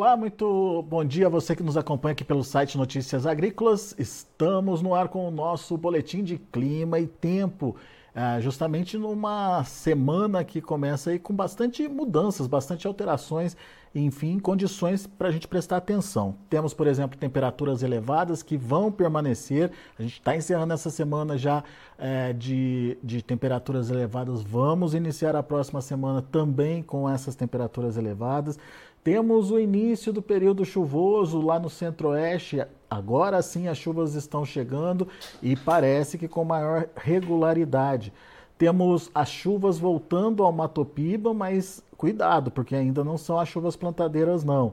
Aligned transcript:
Olá, 0.00 0.16
muito 0.16 0.84
bom 0.88 1.04
dia 1.04 1.26
a 1.26 1.28
você 1.28 1.56
que 1.56 1.62
nos 1.64 1.76
acompanha 1.76 2.12
aqui 2.12 2.22
pelo 2.22 2.44
site 2.44 2.78
Notícias 2.78 3.26
Agrícolas. 3.26 3.96
Estamos 3.98 4.80
no 4.80 4.94
ar 4.94 5.08
com 5.08 5.26
o 5.26 5.30
nosso 5.32 5.76
boletim 5.76 6.22
de 6.22 6.38
clima 6.38 7.00
e 7.00 7.08
tempo, 7.08 7.74
ah, 8.14 8.38
justamente 8.38 8.96
numa 8.96 9.64
semana 9.64 10.44
que 10.44 10.60
começa 10.60 11.10
aí 11.10 11.18
com 11.18 11.34
bastante 11.34 11.88
mudanças, 11.88 12.46
bastante 12.46 12.86
alterações, 12.86 13.56
enfim, 13.92 14.38
condições 14.38 15.04
para 15.04 15.28
a 15.28 15.30
gente 15.32 15.48
prestar 15.48 15.78
atenção. 15.78 16.36
Temos, 16.48 16.72
por 16.72 16.86
exemplo, 16.86 17.18
temperaturas 17.18 17.82
elevadas 17.82 18.40
que 18.40 18.56
vão 18.56 18.92
permanecer. 18.92 19.72
A 19.98 20.02
gente 20.02 20.14
está 20.14 20.36
encerrando 20.36 20.74
essa 20.74 20.90
semana 20.90 21.36
já 21.36 21.64
é, 21.98 22.32
de, 22.32 22.96
de 23.02 23.20
temperaturas 23.20 23.90
elevadas. 23.90 24.42
Vamos 24.42 24.94
iniciar 24.94 25.34
a 25.34 25.42
próxima 25.42 25.80
semana 25.80 26.22
também 26.22 26.84
com 26.84 27.10
essas 27.10 27.34
temperaturas 27.34 27.96
elevadas. 27.96 28.58
Temos 29.02 29.50
o 29.50 29.58
início 29.58 30.12
do 30.12 30.20
período 30.20 30.64
chuvoso 30.64 31.40
lá 31.40 31.58
no 31.58 31.70
centro-oeste. 31.70 32.64
Agora 32.90 33.40
sim 33.42 33.68
as 33.68 33.78
chuvas 33.78 34.14
estão 34.14 34.44
chegando 34.44 35.08
e 35.42 35.56
parece 35.56 36.18
que 36.18 36.28
com 36.28 36.44
maior 36.44 36.88
regularidade. 36.96 38.12
Temos 38.56 39.10
as 39.14 39.28
chuvas 39.28 39.78
voltando 39.78 40.42
ao 40.42 40.52
Mato 40.52 40.84
Piba, 40.84 41.32
mas 41.32 41.82
cuidado, 41.96 42.50
porque 42.50 42.74
ainda 42.74 43.04
não 43.04 43.16
são 43.16 43.38
as 43.38 43.48
chuvas 43.48 43.76
plantadeiras 43.76 44.42
não. 44.42 44.72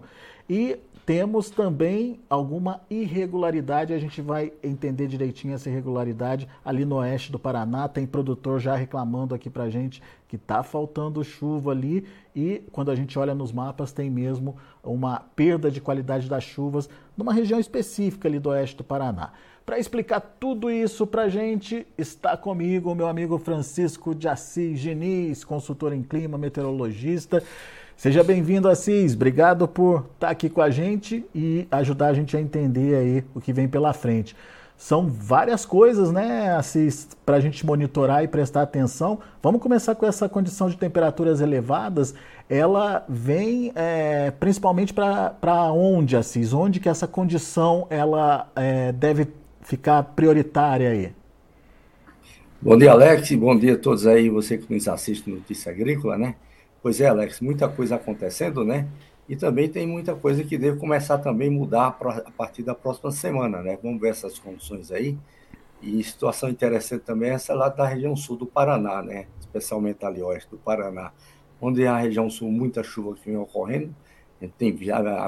E 0.50 0.78
temos 1.06 1.52
também 1.52 2.20
alguma 2.28 2.82
irregularidade, 2.90 3.94
a 3.94 4.00
gente 4.00 4.22
vai 4.22 4.52
entender 4.64 5.08
direitinho 5.08 5.54
essa 5.54 5.70
irregularidade 5.70 6.48
ali 6.64 6.84
no 6.84 6.96
oeste 6.96 7.32
do 7.32 7.38
Paraná. 7.38 7.88
Tem 7.88 8.08
produtor 8.08 8.60
já 8.60 8.76
reclamando 8.76 9.36
aqui 9.36 9.48
pra 9.48 9.70
gente 9.70 10.02
que 10.28 10.36
tá 10.36 10.64
faltando 10.64 11.24
chuva 11.24 11.72
ali 11.72 12.08
e 12.36 12.64
quando 12.72 12.90
a 12.90 12.96
gente 12.96 13.20
olha 13.20 13.36
nos 13.36 13.52
mapas 13.52 13.92
tem 13.92 14.10
mesmo 14.10 14.58
uma 14.84 15.20
perda 15.20 15.70
de 15.70 15.80
qualidade 15.80 16.28
das 16.28 16.44
chuvas 16.44 16.90
numa 17.16 17.32
região 17.32 17.60
específica 17.60 18.28
ali 18.28 18.40
do 18.40 18.50
oeste 18.50 18.78
do 18.78 18.84
Paraná. 18.84 19.32
Para 19.64 19.78
explicar 19.78 20.20
tudo 20.40 20.72
isso 20.72 21.06
para 21.06 21.30
gente, 21.30 21.86
está 21.98 22.36
comigo 22.36 22.92
o 22.92 22.96
meu 22.96 23.08
amigo 23.08 23.38
Francisco 23.38 24.16
de 24.16 24.28
Assis 24.28 24.80
Diniz, 24.80 25.44
consultor 25.44 25.94
em 25.94 26.02
clima, 26.02 26.38
meteorologista. 26.38 27.44
Seja 27.98 28.24
bem-vindo, 28.24 28.68
Assis. 28.68 29.14
Obrigado 29.14 29.68
por 29.68 30.06
estar 30.14 30.30
aqui 30.30 30.50
com 30.50 30.62
a 30.62 30.70
gente 30.70 31.26
e 31.34 31.66
ajudar 31.72 32.08
a 32.08 32.14
gente 32.14 32.36
a 32.36 32.42
entender 32.42 32.94
aí 32.96 33.24
o 33.34 33.40
que 33.40 33.54
vem 33.54 33.70
pela 33.70 33.94
frente. 33.94 34.36
São 34.78 35.08
várias 35.08 35.66
coisas, 35.66 36.12
né, 36.12 36.54
Assis, 36.54 37.08
para 37.26 37.38
a 37.38 37.40
gente 37.40 37.66
monitorar 37.66 38.22
e 38.22 38.28
prestar 38.28 38.64
atenção. 38.64 39.20
Vamos 39.42 39.62
começar 39.62 39.96
com 39.96 40.06
essa 40.06 40.28
condição 40.28 40.70
de 40.70 40.76
temperaturas 40.76 41.40
elevadas. 41.40 42.14
Ela 42.50 43.06
vem 43.08 43.72
é, 43.74 44.30
principalmente 44.32 44.94
para 44.94 45.72
onde, 45.72 46.18
Assis? 46.18 46.54
Onde 46.54 46.82
que 46.82 46.90
essa 46.90 47.08
condição 47.08 47.88
ela 47.90 48.50
é, 48.58 48.92
deve 48.92 49.30
ficar 49.62 50.04
prioritária 50.04 50.90
aí? 50.90 51.14
Bom 52.62 52.78
dia, 52.78 52.92
Alex. 52.92 53.32
Bom 53.32 53.58
dia 53.58 53.76
a 53.76 53.78
todos 53.78 54.06
aí, 54.06 54.30
você 54.30 54.58
que 54.58 54.72
nos 54.72 54.86
assiste 54.90 55.30
no 55.30 55.38
Notícia 55.38 55.72
Agrícola, 55.72 56.18
né? 56.18 56.36
Pois 56.86 57.02
é, 57.02 57.08
Alex, 57.08 57.42
muita 57.42 57.68
coisa 57.68 57.96
acontecendo, 57.96 58.64
né? 58.64 58.88
E 59.28 59.36
também 59.36 59.68
tem 59.68 59.88
muita 59.88 60.14
coisa 60.16 60.44
que 60.44 60.56
deve 60.56 60.78
começar 60.78 61.18
também 61.18 61.48
a 61.48 61.52
mudar 61.52 61.88
a 61.88 62.32
partir 62.32 62.62
da 62.62 62.76
próxima 62.76 63.12
semana, 63.12 63.64
né? 63.64 63.76
Vamos 63.82 64.00
ver 64.00 64.10
essas 64.10 64.38
condições 64.38 64.92
aí. 64.92 65.18
E 65.82 66.04
situação 66.04 66.48
interessante 66.48 67.02
também 67.02 67.32
é 67.32 67.34
essa 67.34 67.56
lá 67.56 67.70
da 67.70 67.88
região 67.88 68.16
sul 68.16 68.38
do 68.38 68.46
Paraná, 68.46 69.02
né? 69.02 69.26
Especialmente 69.40 70.06
ali 70.06 70.22
oeste 70.22 70.52
do 70.52 70.58
Paraná, 70.58 71.12
onde 71.60 71.82
é 71.82 71.88
a 71.88 71.98
região 71.98 72.30
sul 72.30 72.52
muita 72.52 72.84
chuva 72.84 73.16
que 73.16 73.26
vem 73.26 73.36
ocorrendo. 73.36 73.92
A 74.40 74.46
gente 74.46 74.54
tem 74.54 74.72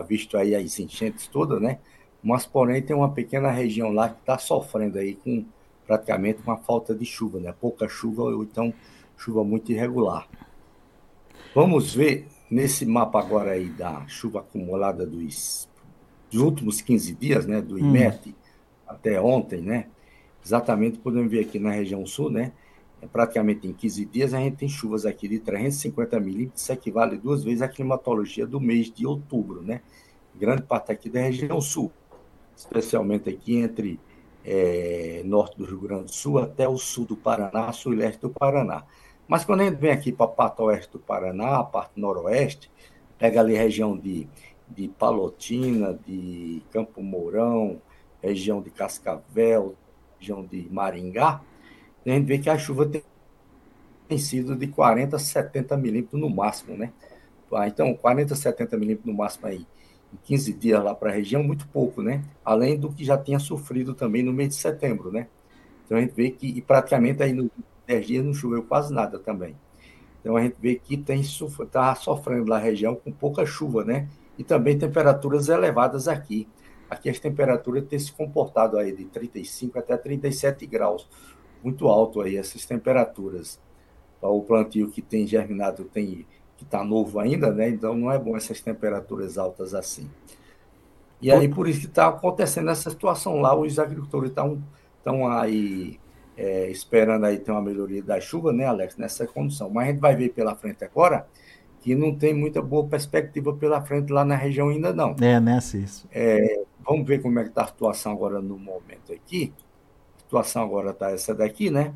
visto 0.08 0.38
aí 0.38 0.54
as 0.54 0.78
enchentes 0.78 1.26
todas, 1.26 1.60
né? 1.60 1.80
Mas 2.22 2.46
porém 2.46 2.84
tem 2.84 2.96
uma 2.96 3.10
pequena 3.10 3.50
região 3.50 3.92
lá 3.92 4.10
que 4.10 4.20
está 4.20 4.38
sofrendo 4.38 5.00
aí 5.00 5.16
com 5.16 5.44
praticamente 5.88 6.40
uma 6.46 6.58
falta 6.58 6.94
de 6.94 7.04
chuva, 7.04 7.40
né? 7.40 7.52
Pouca 7.60 7.90
chuva 7.90 8.26
ou 8.26 8.44
então 8.44 8.72
chuva 9.18 9.44
muito 9.44 9.72
irregular. 9.72 10.28
Vamos 11.58 11.92
ver 11.92 12.28
nesse 12.52 12.86
mapa 12.86 13.20
agora 13.20 13.54
aí 13.54 13.66
da 13.66 14.06
chuva 14.06 14.42
acumulada 14.42 15.08
dos, 15.08 15.68
dos 16.30 16.40
últimos 16.40 16.82
15 16.82 17.16
dias, 17.16 17.48
né, 17.48 17.60
do 17.64 17.80
IMET 17.80 18.30
hum. 18.30 18.34
até 18.88 19.20
ontem, 19.20 19.60
né? 19.60 19.88
Exatamente, 20.46 21.00
podemos 21.00 21.32
ver 21.32 21.40
aqui 21.40 21.58
na 21.58 21.72
região 21.72 22.06
sul, 22.06 22.30
né? 22.30 22.52
É 23.02 23.08
praticamente 23.08 23.68
em 23.68 23.74
15 23.74 24.06
dias 24.06 24.36
a 24.36 24.40
gente 24.40 24.58
tem 24.58 24.70
chuvas 24.70 25.04
aqui 25.04 25.28
de 25.28 25.40
350 25.40 26.20
milímetros, 26.20 26.62
isso 26.62 26.72
equivale 26.72 27.18
duas 27.18 27.44
vezes 27.44 27.64
à 27.64 27.68
climatologia 27.68 28.46
do 28.46 28.62
mês 28.62 28.92
de 28.92 29.08
outubro, 29.08 29.64
né? 29.64 29.82
Grande 30.36 30.62
parte 30.62 30.92
aqui 30.92 31.10
da 31.10 31.22
região 31.22 31.60
sul, 31.60 31.92
especialmente 32.56 33.32
aqui 33.32 33.56
entre 33.56 34.00
é, 34.46 35.24
norte 35.26 35.58
do 35.58 35.66
Rio 35.66 35.80
Grande 35.80 36.04
do 36.04 36.14
Sul 36.14 36.38
até 36.38 36.70
o 36.70 36.78
sul 36.78 37.06
do 37.06 37.18
Paraná, 37.18 37.74
sul 37.74 37.94
e 37.94 37.96
leste 37.96 38.22
do 38.22 38.30
Paraná. 38.30 38.84
Mas 39.28 39.44
quando 39.44 39.62
a 39.62 39.66
gente 39.66 39.78
vem 39.78 39.92
aqui 39.92 40.12
para 40.12 40.26
a 40.26 40.30
parte 40.30 40.62
oeste 40.62 40.94
do 40.94 41.00
Paraná, 41.00 41.58
a 41.58 41.64
parte 41.64 42.00
noroeste, 42.00 42.72
pega 43.18 43.42
ali 43.42 43.58
a 43.58 43.62
região 43.62 43.98
de, 43.98 44.28
de 44.70 44.88
Palotina, 44.88 46.00
de 46.06 46.62
Campo 46.72 47.02
Mourão, 47.02 47.82
região 48.22 48.62
de 48.62 48.70
Cascavel, 48.70 49.76
região 50.20 50.44
de 50.46 50.68
Maringá, 50.72 51.42
a 52.06 52.10
gente 52.16 52.26
vê 52.26 52.38
que 52.40 52.50
a 52.50 52.58
chuva 52.58 52.86
tem, 52.86 53.04
tem 54.08 54.18
sido 54.18 54.56
de 54.56 54.68
40 54.68 55.18
a 55.18 55.20
70 55.20 55.76
milímetros 55.76 56.20
no 56.20 56.30
máximo, 56.30 56.78
né? 56.78 56.94
Ah, 57.52 57.68
então, 57.68 57.94
40 57.94 58.34
a 58.34 58.38
70 58.38 58.78
milímetros 58.78 59.08
no 59.08 59.14
máximo 59.14 59.48
aí, 59.48 59.66
em 60.14 60.18
15 60.24 60.54
dias 60.54 60.84
lá 60.84 60.96
para 60.96 61.10
a 61.10 61.14
região, 61.14 61.44
muito 61.44 61.68
pouco, 61.68 62.02
né? 62.02 62.24
Além 62.46 62.80
do 62.80 62.92
que 62.92 63.04
já 63.04 63.18
tinha 63.18 63.40
sofrido 63.40 63.94
também 63.94 64.24
no 64.24 64.32
mês 64.32 64.50
de 64.50 64.56
setembro, 64.56 65.12
né? 65.12 65.28
Então 65.86 65.98
a 65.98 66.02
gente 66.02 66.14
vê 66.14 66.30
que, 66.32 66.62
praticamente 66.62 67.22
aí 67.24 67.34
no 67.34 67.50
10 67.88 68.06
dias 68.06 68.26
não 68.26 68.34
choveu 68.34 68.62
quase 68.64 68.94
nada 68.94 69.18
também. 69.18 69.56
Então 70.20 70.36
a 70.36 70.42
gente 70.42 70.58
vê 70.60 70.76
que 70.76 70.96
está 70.96 71.96
sofrendo 71.96 72.50
lá 72.50 72.58
a 72.58 72.60
região 72.60 72.96
com 72.96 73.12
pouca 73.12 73.46
chuva, 73.46 73.84
né? 73.84 74.10
E 74.38 74.44
também 74.44 74.78
temperaturas 74.78 75.48
elevadas 75.48 76.08
aqui. 76.08 76.48
Aqui 76.90 77.10
as 77.10 77.20
temperaturas 77.20 77.86
têm 77.86 77.98
se 77.98 78.12
comportado 78.12 78.78
aí 78.78 78.92
de 78.92 79.06
35 79.06 79.80
até 79.80 79.96
37 79.98 80.66
graus. 80.68 81.08
Muito 81.64 81.88
alto 81.88 82.22
aí 82.22 82.38
essas 82.38 82.66
temperaturas. 82.66 83.60
O 84.22 84.42
plantio 84.42 84.90
que 84.90 85.02
tem 85.02 85.26
germinado 85.26 85.86
tem 85.86 86.26
que 86.58 86.64
está 86.64 86.84
novo 86.84 87.20
ainda, 87.20 87.52
né? 87.52 87.70
Então 87.70 87.96
não 87.96 88.12
é 88.12 88.18
bom 88.18 88.36
essas 88.36 88.60
temperaturas 88.60 89.38
altas 89.38 89.74
assim. 89.74 90.10
E 91.22 91.32
aí 91.32 91.48
por 91.48 91.68
isso 91.68 91.82
que 91.82 91.86
está 91.86 92.08
acontecendo 92.08 92.70
essa 92.70 92.90
situação 92.90 93.40
lá, 93.40 93.56
os 93.56 93.80
agricultores 93.80 94.30
estão 94.30 94.62
estão 94.98 95.28
aí 95.28 96.00
é, 96.38 96.70
esperando 96.70 97.26
aí 97.26 97.40
ter 97.40 97.52
uma 97.52 97.62
melhoria 97.62 98.04
da 98.04 98.22
chuva, 98.22 98.54
né, 98.54 98.66
Alex, 98.66 98.96
nessa 98.96 99.26
condição. 99.26 99.70
Mas 99.72 99.88
a 99.88 99.92
gente 99.92 100.00
vai 100.00 100.16
ver 100.16 100.30
pela 100.30 100.56
frente 100.56 100.84
agora 100.86 101.28
que 101.82 101.96
não 101.96 102.14
tem 102.16 102.34
muita 102.34 102.62
boa 102.62 102.86
perspectiva 102.86 103.54
pela 103.54 103.82
frente 103.82 104.12
lá 104.12 104.24
na 104.24 104.36
região 104.36 104.70
ainda 104.70 104.94
não. 104.94 105.16
É, 105.20 105.40
né, 105.40 105.60
Cis? 105.60 106.06
É, 106.12 106.62
vamos 106.86 107.08
ver 107.08 107.22
como 107.22 107.40
é 107.40 107.44
que 107.44 107.50
está 107.50 107.64
a 107.64 107.68
situação 107.68 108.12
agora 108.12 108.40
no 108.40 108.58
momento 108.58 109.12
aqui. 109.12 109.52
A 110.18 110.20
situação 110.20 110.64
agora 110.64 110.92
está 110.92 111.10
essa 111.10 111.34
daqui, 111.34 111.72
né? 111.72 111.94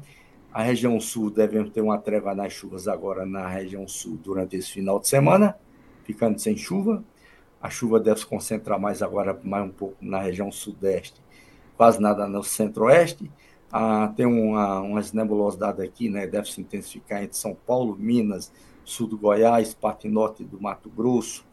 A 0.51 0.63
região 0.63 0.99
sul 0.99 1.29
devemos 1.29 1.71
ter 1.71 1.81
uma 1.81 1.97
treva 1.97 2.33
nas 2.33 2.51
chuvas 2.51 2.87
agora 2.87 3.25
na 3.25 3.47
região 3.47 3.87
sul 3.87 4.17
durante 4.21 4.55
esse 4.55 4.71
final 4.71 4.99
de 4.99 5.07
semana, 5.07 5.55
ficando 6.03 6.39
sem 6.39 6.57
chuva. 6.57 7.03
A 7.61 7.69
chuva 7.69 7.99
deve 7.99 8.19
se 8.19 8.25
concentrar 8.25 8.79
mais 8.79 9.01
agora, 9.01 9.39
mais 9.43 9.65
um 9.65 9.71
pouco 9.71 9.95
na 10.01 10.19
região 10.19 10.51
sudeste, 10.51 11.21
quase 11.77 12.01
nada 12.01 12.27
no 12.27 12.43
centro-oeste 12.43 13.31
ah, 13.71 14.11
tem 14.15 14.25
uma, 14.25 14.81
umas 14.81 15.13
nebulosidades 15.13 15.79
aqui, 15.79 16.09
né? 16.09 16.27
Deve 16.27 16.51
se 16.51 16.59
intensificar 16.59 17.23
entre 17.23 17.37
São 17.37 17.55
Paulo, 17.55 17.95
Minas, 17.97 18.51
sul 18.83 19.07
do 19.07 19.17
Goiás, 19.17 19.73
parte 19.73 20.09
norte 20.09 20.43
do 20.43 20.59
Mato 20.61 20.89
Grosso, 20.89 21.45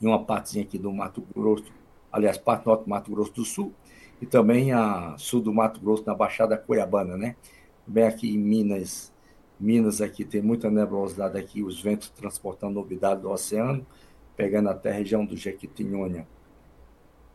e 0.00 0.06
uma 0.06 0.24
partezinha 0.24 0.64
aqui 0.64 0.78
do 0.78 0.92
Mato 0.92 1.22
Grosso, 1.34 1.64
aliás, 2.10 2.38
parte 2.38 2.66
norte 2.66 2.84
do 2.84 2.90
Mato 2.90 3.10
Grosso 3.10 3.32
do 3.32 3.44
Sul, 3.44 3.74
e 4.20 4.26
também 4.26 4.72
a 4.72 5.14
sul 5.18 5.40
do 5.42 5.52
Mato 5.52 5.80
Grosso, 5.80 6.04
na 6.06 6.14
Baixada 6.14 6.56
Cuiabana, 6.56 7.16
né? 7.16 7.36
Bem 7.86 8.04
aqui 8.04 8.34
em 8.34 8.38
Minas, 8.38 9.12
Minas 9.58 10.00
aqui 10.00 10.24
tem 10.24 10.40
muita 10.40 10.70
nebulosidade 10.70 11.36
aqui, 11.38 11.62
os 11.62 11.80
ventos 11.82 12.08
transportando 12.08 12.80
umidade 12.80 13.20
do 13.20 13.30
oceano, 13.30 13.86
pegando 14.34 14.70
até 14.70 14.90
a 14.90 14.94
região 14.94 15.26
do 15.26 15.36
Jequitinhonha 15.36 16.26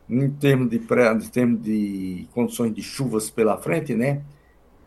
em 0.09 0.29
termos 0.29 0.69
de, 0.69 0.77
em 0.77 1.29
termos 1.29 1.61
de 1.61 2.27
condições 2.33 2.73
de 2.73 2.81
chuvas 2.81 3.29
pela 3.29 3.57
frente, 3.57 3.93
né? 3.95 4.21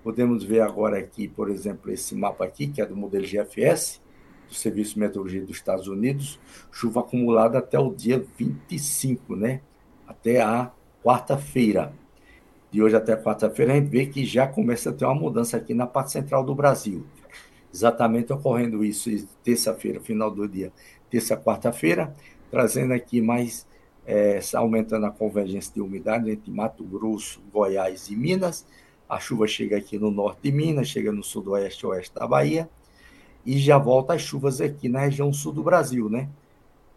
Podemos 0.03 0.45
ver 0.45 0.61
agora 0.61 0.99
aqui, 0.99 1.29
por 1.29 1.51
exemplo, 1.51 1.91
esse 1.91 2.15
mapa 2.15 2.45
aqui, 2.45 2.69
que 2.69 2.81
é 2.81 2.87
do 2.87 2.97
modelo 2.97 3.27
GFS, 3.27 4.01
do 4.49 4.55
Serviço 4.55 4.95
de 4.95 5.01
Meteorologia 5.01 5.43
dos 5.43 5.57
Estados 5.57 5.89
Unidos, 5.89 6.41
chuva 6.71 7.01
acumulada 7.01 7.59
até 7.59 7.79
o 7.79 7.93
dia 7.93 8.25
25, 8.39 9.37
né? 9.37 9.61
Até 10.07 10.41
a 10.41 10.71
quarta-feira. 11.05 11.93
De 12.71 12.83
hoje 12.83 12.97
até 12.97 13.17
quarta-feira, 13.17 13.73
a 13.73 13.77
gente 13.77 13.89
vê 13.89 14.07
que 14.07 14.25
já 14.25 14.47
começa 14.47 14.91
a 14.91 14.93
ter 14.93 15.05
uma 15.05 15.15
mudança 15.15 15.57
aqui 15.57 15.75
na 15.75 15.87
parte 15.87 16.13
central 16.13 16.45
do 16.45 16.55
Brasil. 16.55 17.05
Exatamente 17.73 18.33
ocorrendo 18.33 18.85
isso 18.85 19.11
terça-feira, 19.43 20.01
final 20.01 20.31
do 20.31 20.49
dia, 20.49 20.73
terça, 21.11 21.37
quarta-feira, 21.37 22.15
trazendo 22.51 22.95
aqui 22.95 23.21
mais, 23.21 23.67
é, 24.09 24.41
aumentando 24.55 25.05
a 25.05 25.11
convergência 25.11 25.71
de 25.75 25.83
umidade 25.83 26.31
entre 26.31 26.51
Mato 26.51 26.83
Grosso, 26.83 27.43
Goiás 27.53 28.09
e 28.09 28.17
Minas. 28.17 28.67
A 29.07 29.21
chuva 29.21 29.47
chega 29.47 29.77
aqui 29.77 29.99
no 29.99 30.11
norte 30.11 30.39
de 30.45 30.51
Minas, 30.51 30.89
chega 30.89 31.13
no 31.13 31.23
sudoeste 31.23 31.85
e 31.85 31.87
oeste 31.87 32.15
da 32.15 32.27
Bahia, 32.27 32.71
e 33.45 33.59
já 33.59 33.77
volta 33.77 34.15
as 34.15 34.23
chuvas 34.23 34.63
aqui 34.63 34.89
na 34.89 35.01
região 35.01 35.31
sul 35.31 35.53
do 35.53 35.63
Brasil, 35.63 36.09
né? 36.09 36.27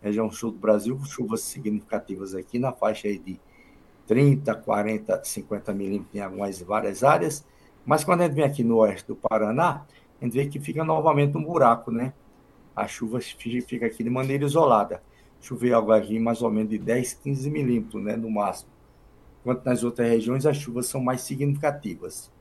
Região 0.01 0.31
sul 0.31 0.51
do 0.51 0.57
Brasil, 0.57 0.97
chuvas 1.03 1.41
significativas 1.41 2.33
aqui 2.33 2.57
na 2.57 2.71
faixa 2.71 3.09
de 3.09 3.37
30, 4.07 4.55
40, 4.55 5.21
50 5.21 5.73
milímetros 5.73 6.15
em 6.15 6.21
algumas 6.21 6.61
várias 6.61 7.03
áreas, 7.03 7.45
mas 7.85 8.05
quando 8.05 8.21
a 8.21 8.23
gente 8.23 8.35
vem 8.35 8.45
aqui 8.45 8.63
no 8.63 8.77
oeste 8.77 9.09
do 9.09 9.17
Paraná, 9.17 9.85
a 10.21 10.23
gente 10.23 10.33
vê 10.33 10.45
que 10.45 10.61
fica 10.61 10.81
novamente 10.85 11.37
um 11.37 11.43
buraco, 11.43 11.91
né? 11.91 12.13
A 12.73 12.87
chuva 12.87 13.19
fica 13.19 13.85
aqui 13.85 14.01
de 14.01 14.09
maneira 14.09 14.45
isolada. 14.45 15.03
Choveu 15.41 15.75
algo 15.75 15.91
aqui 15.91 16.19
mais 16.19 16.41
ou 16.41 16.51
menos 16.51 16.69
de 16.69 16.77
10, 16.77 17.15
15 17.15 17.49
milímetros, 17.49 18.01
né, 18.03 18.15
no 18.15 18.29
máximo. 18.29 18.69
Enquanto 19.41 19.65
nas 19.65 19.83
outras 19.83 20.07
regiões 20.07 20.45
as 20.45 20.55
chuvas 20.55 20.85
são 20.85 21.01
mais 21.01 21.21
significativas. 21.21 22.31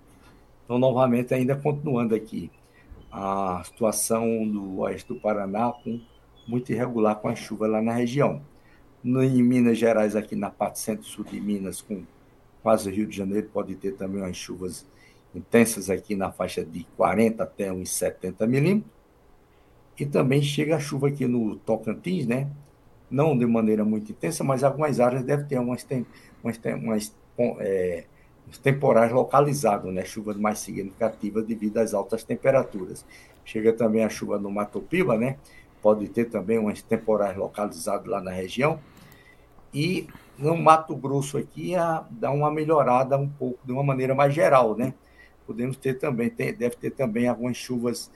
Então, 0.64 0.78
novamente, 0.78 1.34
ainda 1.34 1.56
continuando 1.56 2.14
aqui, 2.14 2.50
a 3.10 3.62
situação 3.64 4.46
do 4.46 4.80
oeste 4.80 5.08
do 5.08 5.18
Paraná 5.18 5.72
com 5.72 6.00
muito 6.46 6.70
irregular 6.70 7.16
com 7.16 7.28
a 7.28 7.34
chuva 7.34 7.66
lá 7.66 7.80
na 7.82 7.92
região. 7.92 8.42
Em 9.04 9.42
Minas 9.42 9.78
Gerais, 9.78 10.14
aqui 10.14 10.36
na 10.36 10.50
parte 10.50 10.78
centro-sul 10.78 11.24
de 11.24 11.40
Minas, 11.40 11.80
com 11.80 12.04
quase 12.62 12.90
Rio 12.90 13.06
de 13.06 13.16
Janeiro, 13.16 13.48
pode 13.52 13.74
ter 13.74 13.92
também 13.92 14.20
umas 14.22 14.36
chuvas 14.36 14.86
intensas 15.34 15.88
aqui 15.88 16.14
na 16.14 16.30
faixa 16.30 16.64
de 16.64 16.84
40 16.96 17.42
até 17.42 17.72
uns 17.72 17.90
70 17.90 18.46
milímetros. 18.46 18.92
E 19.98 20.06
também 20.06 20.42
chega 20.42 20.76
a 20.76 20.80
chuva 20.80 21.08
aqui 21.08 21.26
no 21.26 21.56
Tocantins, 21.56 22.26
né? 22.26 22.48
Não 23.10 23.36
de 23.36 23.44
maneira 23.46 23.84
muito 23.84 24.12
intensa, 24.12 24.44
mas 24.44 24.62
algumas 24.62 25.00
áreas 25.00 25.24
devem 25.24 25.46
ter 25.46 25.58
umas, 25.58 25.86
umas, 26.42 26.60
umas 26.82 27.14
é, 27.58 28.04
temporais 28.62 29.10
localizados, 29.12 29.92
né? 29.92 30.04
Chuvas 30.04 30.36
mais 30.36 30.58
significativas 30.60 31.44
devido 31.44 31.78
às 31.78 31.92
altas 31.92 32.22
temperaturas. 32.22 33.04
Chega 33.44 33.72
também 33.72 34.04
a 34.04 34.08
chuva 34.08 34.38
no 34.38 34.50
Mato 34.50 34.80
Piba, 34.80 35.16
né? 35.16 35.36
Pode 35.82 36.08
ter 36.08 36.26
também 36.26 36.58
umas 36.58 36.82
temporais 36.82 37.36
localizadas 37.36 38.06
lá 38.06 38.20
na 38.20 38.30
região. 38.30 38.78
E 39.72 40.06
no 40.38 40.56
Mato 40.56 40.94
Grosso 40.94 41.38
aqui 41.38 41.74
a, 41.74 42.04
dá 42.10 42.30
uma 42.30 42.50
melhorada 42.50 43.16
um 43.16 43.28
pouco, 43.28 43.58
de 43.64 43.72
uma 43.72 43.82
maneira 43.82 44.14
mais 44.14 44.34
geral, 44.34 44.76
né? 44.76 44.94
podemos 45.50 45.76
ter 45.76 45.94
também, 45.94 46.30
tem, 46.30 46.54
deve 46.54 46.76
ter 46.76 46.92
também 46.92 47.26
algumas 47.26 47.56
chuvas 47.56 48.08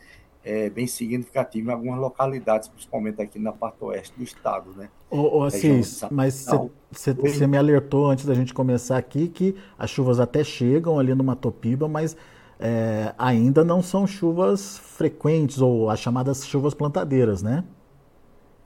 é, 0.44 0.69
bem 0.69 0.87
significativas 0.87 1.69
em 1.69 1.73
algumas 1.73 1.99
localidades, 1.99 2.69
principalmente 2.69 3.20
aqui 3.20 3.38
na 3.38 3.52
parte 3.52 3.82
oeste 3.82 4.12
do 4.17 4.23
estado, 4.23 4.70
né? 4.76 4.88
Ô, 5.11 5.38
ô 5.38 5.44
Assis, 5.44 6.02
mas 6.11 6.46
você 6.91 7.46
me 7.46 7.56
alertou 7.56 8.06
antes 8.06 8.26
da 8.26 8.35
gente 8.35 8.52
começar 8.52 8.99
aqui 8.99 9.29
que 9.29 9.56
as 9.79 9.91
chuvas 9.91 10.20
até 10.20 10.44
chegam 10.44 10.99
ali 10.99 11.14
no 11.14 11.25
Matopiba, 11.25 11.88
mas 11.88 12.17
é, 12.61 13.14
ainda 13.19 13.64
não 13.64 13.82
são 13.82 14.06
chuvas 14.06 14.79
frequentes 14.79 15.61
ou 15.61 15.91
as 15.91 15.99
chamadas 15.99 16.46
chuvas 16.46 16.75
plantadeiras, 16.75 17.43
né? 17.43 17.64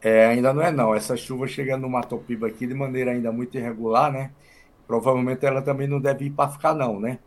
É, 0.01 0.27
ainda 0.27 0.53
não 0.53 0.63
é 0.63 0.71
não. 0.71 0.95
Essa 0.95 1.17
chuva 1.17 1.47
chegando 1.47 1.83
no 1.83 1.91
Matopiba 1.91 2.47
aqui 2.47 2.67
de 2.67 2.75
maneira 2.75 3.13
ainda 3.13 3.33
muito 3.33 3.57
irregular, 3.57 4.13
né? 4.13 4.31
Provavelmente 4.87 5.45
ela 5.45 5.63
também 5.63 5.87
não 5.87 6.01
deve 6.01 6.27
ir 6.27 6.31
para 6.31 6.51
ficar 6.51 6.75
não, 6.75 6.99
né? 6.99 7.19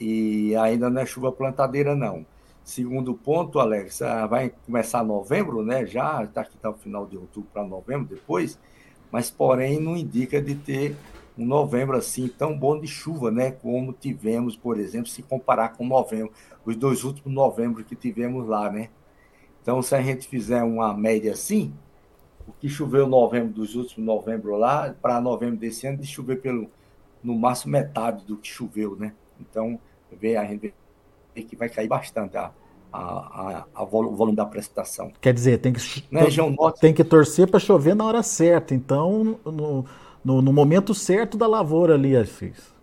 e 0.00 0.56
ainda 0.56 0.88
não 0.88 1.02
é 1.02 1.06
chuva 1.06 1.30
plantadeira, 1.30 1.94
não. 1.94 2.24
Segundo 2.64 3.14
ponto, 3.14 3.58
Alex, 3.58 4.02
ah, 4.02 4.26
vai 4.26 4.52
começar 4.64 5.02
novembro, 5.02 5.62
né? 5.62 5.86
Já 5.86 6.22
está 6.24 6.42
aqui 6.42 6.54
está 6.54 6.70
o 6.70 6.74
final 6.74 7.06
de 7.06 7.16
outubro 7.16 7.48
para 7.52 7.64
novembro 7.64 8.14
depois, 8.14 8.58
mas 9.10 9.30
porém 9.30 9.80
não 9.80 9.96
indica 9.96 10.40
de 10.40 10.54
ter 10.54 10.96
um 11.36 11.44
novembro 11.44 11.96
assim 11.96 12.28
tão 12.28 12.56
bom 12.56 12.78
de 12.78 12.86
chuva, 12.86 13.30
né? 13.30 13.50
Como 13.50 13.92
tivemos, 13.92 14.56
por 14.56 14.78
exemplo, 14.78 15.08
se 15.08 15.22
comparar 15.22 15.70
com 15.70 15.86
novembro, 15.86 16.32
os 16.64 16.76
dois 16.76 17.02
últimos 17.02 17.32
novembros 17.32 17.86
que 17.86 17.96
tivemos 17.96 18.46
lá, 18.46 18.70
né? 18.70 18.90
Então, 19.62 19.82
se 19.82 19.94
a 19.94 20.02
gente 20.02 20.28
fizer 20.28 20.62
uma 20.62 20.94
média 20.94 21.32
assim, 21.32 21.72
o 22.46 22.52
que 22.52 22.68
choveu 22.68 23.06
novembro 23.06 23.52
dos 23.52 23.74
últimos 23.74 24.04
novembro 24.06 24.56
lá, 24.56 24.94
para 25.00 25.20
novembro 25.20 25.56
desse 25.56 25.86
ano, 25.86 25.98
de 25.98 26.06
chover 26.06 26.40
pelo 26.40 26.70
no 27.22 27.34
máximo 27.34 27.72
metade 27.72 28.24
do 28.24 28.36
que 28.36 28.48
choveu, 28.48 28.96
né? 28.96 29.12
Então, 29.40 29.78
vê, 30.10 30.36
a 30.36 30.44
gente 30.44 30.72
vê 31.40 31.42
que 31.42 31.56
vai 31.56 31.68
cair 31.68 31.88
bastante 31.88 32.36
a, 32.36 32.50
a, 32.92 33.00
a, 33.00 33.64
a 33.74 33.82
o 33.82 34.14
volume 34.14 34.36
da 34.36 34.44
precipitação. 34.44 35.12
Quer 35.20 35.32
dizer, 35.32 35.58
tem 35.58 35.72
que, 35.72 36.04
Na 36.10 36.20
região 36.20 36.50
norte, 36.50 36.80
tem 36.80 36.92
que 36.92 37.04
torcer 37.04 37.50
para 37.50 37.58
chover 37.58 37.94
na 37.94 38.04
hora 38.04 38.22
certa, 38.22 38.74
então, 38.74 39.38
no, 39.44 39.84
no, 40.24 40.42
no, 40.42 40.52
momento 40.52 40.94
certo 40.94 41.36
da 41.36 41.46
lavoura 41.46 41.94
ali, 41.94 42.16
Assis. 42.16 42.74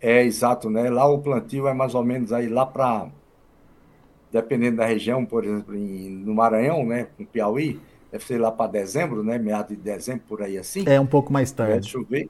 É, 0.00 0.24
exato, 0.24 0.68
né? 0.68 0.90
Lá 0.90 1.06
o 1.06 1.20
plantio 1.20 1.68
é 1.68 1.74
mais 1.74 1.94
ou 1.94 2.04
menos 2.04 2.32
aí 2.32 2.48
lá 2.48 2.66
para, 2.66 3.08
dependendo 4.30 4.78
da 4.78 4.86
região, 4.86 5.24
por 5.24 5.44
exemplo, 5.44 5.76
em, 5.76 6.10
no 6.10 6.34
Maranhão, 6.34 6.84
né, 6.84 7.06
com 7.16 7.24
Piauí, 7.24 7.80
deve 8.10 8.24
ser 8.24 8.38
lá 8.38 8.50
para 8.50 8.70
dezembro, 8.70 9.22
né, 9.22 9.38
meados 9.38 9.76
de 9.76 9.82
dezembro, 9.82 10.24
por 10.28 10.42
aí 10.42 10.58
assim. 10.58 10.84
É, 10.86 11.00
um 11.00 11.06
pouco 11.06 11.32
mais 11.32 11.52
tarde. 11.52 11.74
Deve 11.74 11.86
chover 11.86 12.28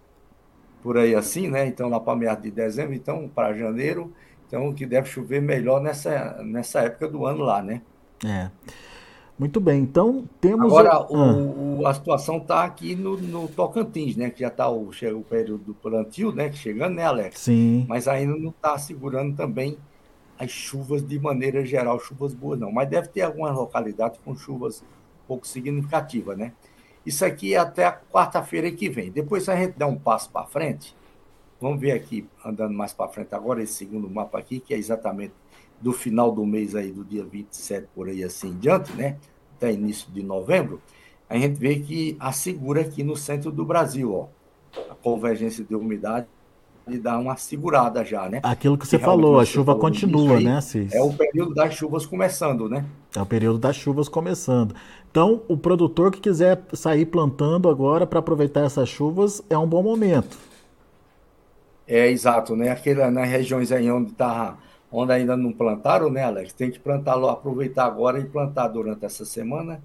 por 0.82 0.98
aí 0.98 1.14
assim, 1.14 1.48
né? 1.48 1.66
Então, 1.66 1.88
lá 1.88 2.00
para 2.00 2.16
meados 2.16 2.42
de 2.42 2.50
dezembro, 2.50 2.92
então, 2.92 3.30
para 3.32 3.54
janeiro, 3.54 4.12
então, 4.52 4.70
que 4.74 4.84
deve 4.84 5.08
chover 5.08 5.40
melhor 5.40 5.80
nessa, 5.80 6.42
nessa 6.42 6.80
época 6.80 7.08
do 7.08 7.24
ano 7.24 7.42
lá, 7.42 7.62
né? 7.62 7.80
É. 8.22 8.50
Muito 9.38 9.58
bem, 9.58 9.80
então 9.80 10.28
temos. 10.42 10.66
Agora, 10.66 10.90
ah. 10.90 11.06
o, 11.10 11.86
a 11.86 11.94
situação 11.94 12.36
está 12.36 12.62
aqui 12.62 12.94
no, 12.94 13.16
no, 13.16 13.48
Tocantins, 13.48 14.14
né? 14.14 14.28
Que 14.28 14.40
já 14.40 14.48
está 14.48 14.68
o, 14.68 14.90
o 14.90 15.24
período 15.24 15.64
do 15.64 15.74
plantio, 15.74 16.32
né? 16.32 16.50
Que 16.50 16.56
chegando, 16.58 16.96
né, 16.96 17.04
Alex? 17.06 17.40
Sim. 17.40 17.86
Mas 17.88 18.06
ainda 18.06 18.36
não 18.36 18.50
está 18.50 18.76
segurando 18.76 19.34
também 19.34 19.78
as 20.38 20.50
chuvas 20.50 21.02
de 21.02 21.18
maneira 21.18 21.64
geral, 21.64 21.98
chuvas 21.98 22.34
boas, 22.34 22.60
não. 22.60 22.70
Mas 22.70 22.90
deve 22.90 23.08
ter 23.08 23.22
algumas 23.22 23.54
localidades 23.56 24.20
com 24.22 24.36
chuvas 24.36 24.82
um 24.82 25.26
pouco 25.26 25.46
significativas, 25.46 26.36
né? 26.36 26.52
Isso 27.06 27.24
aqui 27.24 27.54
é 27.54 27.58
até 27.58 27.86
a 27.86 27.92
quarta-feira 27.92 28.70
que 28.70 28.90
vem. 28.90 29.10
Depois, 29.10 29.44
se 29.44 29.50
a 29.50 29.56
gente 29.56 29.78
der 29.78 29.86
um 29.86 29.96
passo 29.96 30.30
para 30.30 30.46
frente, 30.46 30.94
vamos 31.62 31.80
ver 31.80 31.92
aqui, 31.92 32.26
andando 32.44 32.74
mais 32.74 32.92
para 32.92 33.08
frente 33.08 33.32
agora, 33.34 33.62
esse 33.62 33.74
segundo 33.74 34.10
mapa 34.10 34.36
aqui, 34.38 34.58
que 34.58 34.74
é 34.74 34.76
exatamente 34.76 35.32
do 35.80 35.92
final 35.92 36.32
do 36.32 36.44
mês 36.44 36.74
aí, 36.74 36.90
do 36.90 37.04
dia 37.04 37.24
27 37.24 37.86
por 37.94 38.08
aí 38.08 38.24
assim 38.24 38.48
em 38.48 38.58
diante, 38.58 38.92
né? 38.92 39.16
Até 39.56 39.72
início 39.72 40.10
de 40.12 40.22
novembro, 40.22 40.82
a 41.30 41.38
gente 41.38 41.54
vê 41.58 41.76
que 41.76 42.16
assegura 42.18 42.80
aqui 42.80 43.04
no 43.04 43.16
centro 43.16 43.52
do 43.52 43.64
Brasil, 43.64 44.12
ó, 44.12 44.26
a 44.90 44.94
convergência 44.96 45.64
de 45.64 45.74
umidade 45.74 46.26
e 46.88 46.98
dá 46.98 47.16
uma 47.16 47.36
segurada 47.36 48.04
já, 48.04 48.28
né? 48.28 48.40
Aquilo 48.42 48.76
que 48.76 48.86
você 48.86 48.98
falou, 48.98 49.38
a 49.38 49.44
chuva 49.44 49.76
continua, 49.76 50.38
aí, 50.38 50.44
né, 50.44 50.60
Cis? 50.60 50.92
É 50.92 51.00
o 51.00 51.12
período 51.12 51.54
das 51.54 51.74
chuvas 51.74 52.04
começando, 52.04 52.68
né? 52.68 52.84
É 53.14 53.22
o 53.22 53.26
período 53.26 53.58
das 53.58 53.76
chuvas 53.76 54.08
começando. 54.08 54.74
Então, 55.10 55.42
o 55.46 55.56
produtor 55.56 56.10
que 56.10 56.20
quiser 56.20 56.60
sair 56.72 57.06
plantando 57.06 57.68
agora 57.68 58.04
para 58.04 58.18
aproveitar 58.18 58.64
essas 58.64 58.88
chuvas 58.88 59.42
é 59.48 59.56
um 59.56 59.66
bom 59.66 59.82
momento. 59.82 60.36
É, 61.86 62.08
exato, 62.08 62.54
né? 62.56 62.70
Aquela, 62.70 63.10
nas 63.10 63.28
regiões 63.28 63.72
aí 63.72 63.90
onde 63.90 64.12
tá, 64.12 64.56
onde 64.90 65.12
ainda 65.12 65.36
não 65.36 65.52
plantaram, 65.52 66.10
né, 66.10 66.24
Alex? 66.24 66.52
Tem 66.52 66.70
que 66.70 66.78
plantar, 66.78 67.14
aproveitar 67.28 67.86
agora 67.86 68.18
e 68.18 68.24
plantar 68.24 68.68
durante 68.68 69.04
essa 69.04 69.24
semana 69.24 69.82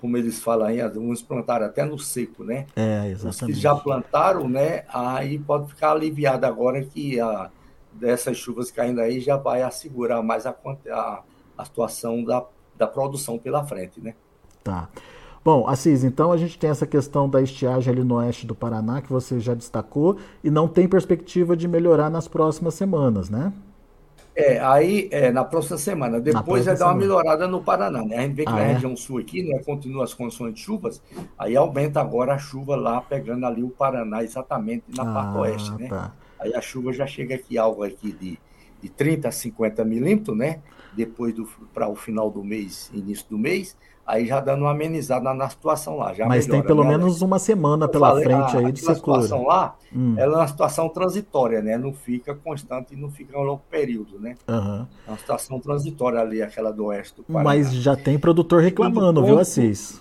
como 0.00 0.16
eles 0.16 0.40
falam 0.40 0.68
aí, 0.68 0.80
alguns 0.80 1.22
plantaram 1.22 1.66
até 1.66 1.84
no 1.84 1.98
seco, 1.98 2.44
né? 2.44 2.66
É, 2.76 3.08
exatamente. 3.08 3.42
Os 3.42 3.46
que 3.46 3.52
já 3.54 3.74
plantaram, 3.74 4.48
né? 4.48 4.84
Aí 4.88 5.38
pode 5.38 5.68
ficar 5.68 5.92
aliviado 5.92 6.46
agora 6.46 6.84
que 6.84 7.18
a, 7.18 7.50
dessas 7.92 8.36
chuvas 8.36 8.70
caindo 8.70 9.00
aí 9.00 9.20
já 9.20 9.36
vai 9.36 9.62
assegurar 9.62 10.22
mais 10.22 10.46
a, 10.46 10.54
a, 10.90 11.22
a 11.56 11.64
situação 11.64 12.22
da, 12.22 12.44
da 12.76 12.86
produção 12.86 13.38
pela 13.38 13.64
frente, 13.64 14.00
né? 14.00 14.14
Tá. 14.62 14.88
Bom, 15.46 15.64
Assis, 15.68 16.02
então 16.02 16.32
a 16.32 16.36
gente 16.36 16.58
tem 16.58 16.70
essa 16.70 16.84
questão 16.88 17.28
da 17.28 17.40
estiagem 17.40 17.92
ali 17.92 18.02
no 18.02 18.16
oeste 18.16 18.44
do 18.44 18.52
Paraná, 18.52 19.00
que 19.00 19.12
você 19.12 19.38
já 19.38 19.54
destacou, 19.54 20.16
e 20.42 20.50
não 20.50 20.66
tem 20.66 20.88
perspectiva 20.88 21.56
de 21.56 21.68
melhorar 21.68 22.10
nas 22.10 22.26
próximas 22.26 22.74
semanas, 22.74 23.30
né? 23.30 23.52
É, 24.34 24.58
aí 24.58 25.08
é, 25.12 25.30
na 25.30 25.44
próxima 25.44 25.78
semana. 25.78 26.20
Depois 26.20 26.64
vai 26.64 26.76
dar 26.76 26.86
uma 26.86 26.96
melhorada 26.96 27.46
no 27.46 27.62
Paraná, 27.62 28.04
né? 28.04 28.16
A 28.16 28.22
gente 28.22 28.34
vê 28.34 28.44
que 28.44 28.50
ah, 28.50 28.56
na 28.56 28.60
é? 28.60 28.72
região 28.72 28.96
sul 28.96 29.18
aqui, 29.18 29.44
né, 29.44 29.62
continua 29.64 30.02
as 30.02 30.12
condições 30.12 30.52
de 30.52 30.58
chuvas, 30.58 31.00
aí 31.38 31.54
aumenta 31.56 32.00
agora 32.00 32.34
a 32.34 32.38
chuva 32.38 32.74
lá, 32.74 33.00
pegando 33.00 33.46
ali 33.46 33.62
o 33.62 33.70
Paraná, 33.70 34.24
exatamente 34.24 34.86
na 34.96 35.08
ah, 35.08 35.14
parte 35.14 35.38
oeste, 35.38 35.70
né? 35.78 35.86
Tá. 35.86 36.12
Aí 36.40 36.56
a 36.56 36.60
chuva 36.60 36.92
já 36.92 37.06
chega 37.06 37.36
aqui, 37.36 37.56
algo 37.56 37.84
aqui 37.84 38.10
de, 38.10 38.36
de 38.82 38.88
30 38.88 39.28
a 39.28 39.30
50 39.30 39.84
milímetros, 39.84 40.36
né? 40.36 40.58
Depois 40.92 41.36
para 41.72 41.86
o 41.86 41.94
final 41.94 42.32
do 42.32 42.42
mês, 42.42 42.90
início 42.92 43.26
do 43.30 43.38
mês, 43.38 43.76
aí 44.06 44.24
já 44.24 44.40
dando 44.40 44.62
uma 44.62 44.70
amenizada 44.70 45.34
na 45.34 45.48
situação 45.48 45.96
lá. 45.96 46.14
Mas 46.26 46.46
melhora, 46.46 46.48
tem 46.48 46.62
pelo 46.62 46.84
né? 46.84 46.90
menos 46.90 47.20
uma 47.22 47.38
semana 47.38 47.88
pela 47.88 48.10
falei, 48.10 48.24
frente 48.24 48.56
a, 48.56 48.60
aí 48.60 48.72
de 48.72 48.80
secura. 48.80 49.18
A 49.18 49.22
situação 49.22 49.46
lá, 49.46 49.76
hum. 49.94 50.14
ela 50.16 50.34
é 50.34 50.36
uma 50.38 50.48
situação 50.48 50.88
transitória, 50.88 51.60
né? 51.60 51.76
Não 51.76 51.92
fica 51.92 52.34
constante 52.34 52.94
e 52.94 52.96
não 52.96 53.10
fica 53.10 53.36
um 53.36 53.42
longo 53.42 53.62
período, 53.68 54.20
né? 54.20 54.36
Uhum. 54.46 54.86
É 55.06 55.10
uma 55.10 55.18
situação 55.18 55.58
transitória 55.58 56.20
ali, 56.20 56.40
aquela 56.40 56.72
do 56.72 56.86
oeste 56.86 57.16
do 57.16 57.24
Paraná. 57.24 57.44
Mas 57.44 57.74
já 57.74 57.96
tem 57.96 58.18
produtor 58.18 58.62
reclamando, 58.62 59.24
viu, 59.24 59.38
Assis? 59.40 60.00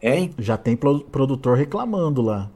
Hein? 0.00 0.32
Já 0.38 0.56
tem 0.56 0.76
produtor 0.76 1.56
reclamando 1.56 2.22
lá. 2.22 2.48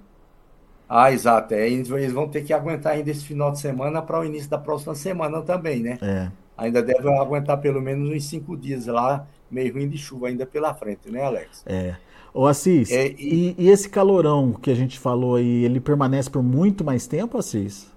Ah, 0.89 1.13
exato. 1.13 1.55
É, 1.55 1.69
eles 1.69 2.13
vão 2.13 2.29
ter 2.29 2.43
que 2.43 2.53
aguentar 2.53 2.95
ainda 2.95 3.11
esse 3.11 3.25
final 3.25 3.51
de 3.53 3.61
semana 3.61 4.03
para 4.03 4.21
o 4.21 4.25
início 4.25 4.51
da 4.51 4.59
próxima 4.59 4.95
semana 4.95 5.41
também, 5.43 5.81
né? 5.81 5.99
É. 6.03 6.31
Ainda 6.59 6.83
devem 6.83 7.17
aguentar 7.19 7.59
pelo 7.59 7.81
menos 7.81 8.11
uns 8.11 8.25
cinco 8.25 8.57
dias 8.57 8.87
lá, 8.87 9.27
meio 9.51 9.75
ruim 9.75 9.89
de 9.89 9.99
chuva 9.99 10.29
ainda 10.29 10.47
pela 10.47 10.73
frente, 10.75 11.11
né, 11.11 11.23
Alex? 11.25 11.65
É. 11.67 11.97
Ô 12.33 12.47
Assis, 12.47 12.91
é, 12.91 13.09
e... 13.09 13.15
E, 13.19 13.55
e... 13.59 13.69
esse 13.69 13.89
calorão 13.89 14.53
que 14.53 14.71
a 14.71 14.75
gente 14.75 14.99
falou 14.99 15.37
aí, 15.37 15.65
ele 15.65 15.81
permanece 15.81 16.31
por 16.31 16.43
muito 16.43 16.85
mais 16.85 17.07
tempo, 17.07 17.37
Assis? 17.39 17.91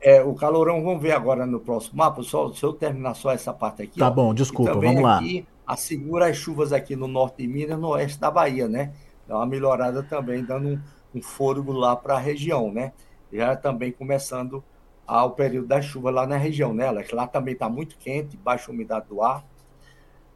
É, 0.00 0.22
o 0.22 0.34
calorão, 0.34 0.82
vamos 0.82 1.02
ver 1.02 1.12
agora 1.12 1.46
no 1.46 1.58
próximo 1.58 1.98
mapa, 1.98 2.22
só, 2.22 2.52
se 2.52 2.62
eu 2.62 2.72
terminar 2.72 3.14
só 3.14 3.32
essa 3.32 3.52
parte 3.52 3.82
aqui. 3.82 3.98
Tá 3.98 4.08
ó, 4.08 4.10
bom, 4.10 4.32
desculpa, 4.32 4.74
vamos 4.74 5.02
lá. 5.02 5.18
Aqui, 5.18 5.46
assegura 5.66 6.28
as 6.28 6.36
chuvas 6.36 6.72
aqui 6.72 6.94
no 6.94 7.08
norte 7.08 7.38
de 7.38 7.48
Minas 7.48 7.78
no 7.78 7.88
oeste 7.88 8.20
da 8.20 8.30
Bahia, 8.30 8.68
né? 8.68 8.92
Dá 9.26 9.36
uma 9.36 9.46
melhorada 9.46 10.02
também, 10.02 10.44
dando 10.44 10.68
um, 10.68 10.80
um 11.16 11.22
fôlego 11.22 11.72
lá 11.72 11.96
para 11.96 12.14
a 12.14 12.18
região, 12.18 12.72
né? 12.72 12.92
Já 13.32 13.56
também 13.56 13.90
começando 13.90 14.62
ao 15.06 15.32
período 15.32 15.66
da 15.66 15.82
chuva 15.82 16.10
lá 16.10 16.26
na 16.26 16.36
região, 16.36 16.72
né, 16.72 16.86
Alex? 16.86 17.10
Lá 17.10 17.26
também 17.26 17.54
está 17.54 17.68
muito 17.68 17.96
quente, 17.98 18.36
baixa 18.36 18.70
umidade 18.70 19.06
do 19.08 19.22
ar. 19.22 19.44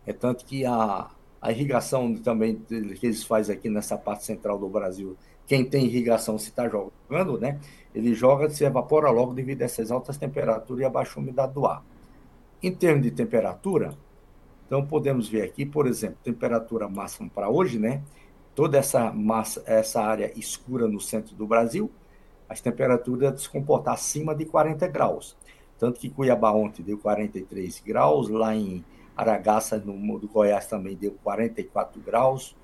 É 0.07 0.12
tanto 0.12 0.45
que 0.45 0.64
a, 0.64 1.11
a 1.40 1.50
irrigação 1.50 2.14
também 2.16 2.57
que 2.57 3.07
eles 3.07 3.23
fazem 3.23 3.54
aqui 3.54 3.69
nessa 3.69 3.97
parte 3.97 4.25
central 4.25 4.59
do 4.59 4.69
Brasil, 4.69 5.16
quem 5.47 5.64
tem 5.64 5.85
irrigação 5.87 6.38
se 6.38 6.50
está 6.50 6.69
jogando, 6.69 7.38
né? 7.38 7.59
Ele 7.95 8.14
joga, 8.14 8.49
se 8.50 8.64
evapora 8.64 9.11
logo 9.11 9.33
devido 9.33 9.62
a 9.62 9.64
essas 9.64 9.90
altas 9.90 10.16
temperaturas 10.16 10.83
e 10.83 10.85
a 10.85 10.90
baixa 10.90 11.19
umidade 11.19 11.52
do 11.54 11.66
ar. 11.66 11.85
Em 12.62 12.73
termos 12.73 13.02
de 13.02 13.11
temperatura, 13.11 13.95
então 14.66 14.87
podemos 14.87 15.28
ver 15.28 15.42
aqui, 15.42 15.66
por 15.66 15.87
exemplo, 15.87 16.19
temperatura 16.23 16.88
máxima 16.88 17.28
para 17.35 17.49
hoje, 17.49 17.78
né? 17.78 18.02
toda 18.54 18.78
essa 18.78 19.12
massa, 19.12 19.62
essa 19.66 20.02
área 20.02 20.30
escura 20.38 20.87
no 20.87 21.00
centro 21.00 21.35
do 21.35 21.47
Brasil, 21.47 21.90
as 22.49 22.61
temperaturas 22.61 23.40
se 23.42 23.49
comportar 23.49 23.95
acima 23.95 24.35
de 24.35 24.45
40 24.45 24.87
graus. 24.88 25.37
Tanto 25.78 25.99
que 25.99 26.11
Cuiabá 26.11 26.52
ontem 26.52 26.83
deu 26.83 26.99
43 26.99 27.80
graus, 27.80 28.28
lá 28.28 28.54
em 28.54 28.85
Aragaça, 29.17 29.79
no 29.79 30.19
do 30.19 30.29
Goiás, 30.29 30.67
também 30.67 30.97
deu 30.97 31.17
44 31.23 32.00
graus, 32.00 32.57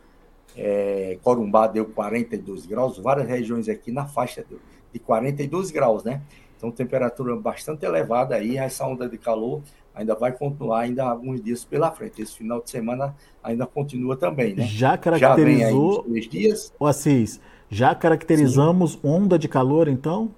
é, 0.57 1.19
Corumbá 1.23 1.67
deu 1.67 1.85
42 1.87 2.67
graus, 2.67 2.99
várias 2.99 3.29
regiões 3.29 3.69
aqui 3.69 3.93
na 3.93 4.07
faixa 4.07 4.45
de 4.93 4.99
42 4.99 5.71
graus, 5.71 6.05
né? 6.05 6.23
Então, 6.57 6.71
temperatura 6.71 7.37
bastante 7.37 7.85
elevada 7.85 8.35
aí, 8.35 8.57
essa 8.57 8.87
onda 8.87 9.09
de 9.09 9.19
calor 9.19 9.63
ainda 9.95 10.15
vai 10.15 10.33
continuar 10.33 10.81
ainda 10.81 11.05
alguns 11.05 11.43
dias 11.43 11.65
pela 11.65 11.91
frente. 11.91 12.23
Esse 12.23 12.37
final 12.37 12.63
de 12.63 12.71
semana 12.71 13.15
ainda 13.43 13.67
continua 13.67 14.17
também, 14.17 14.55
né? 14.55 14.65
Já 14.65 14.97
caracterizou... 14.97 16.05
Já 16.07 16.13
vem 16.13 16.29
dias. 16.29 16.73
O 16.79 16.87
Assis, 16.87 17.41
já 17.69 17.95
caracterizamos 17.95 18.93
Sim. 18.93 19.01
onda 19.03 19.39
de 19.39 19.49
calor, 19.49 19.89
então? 19.89 20.31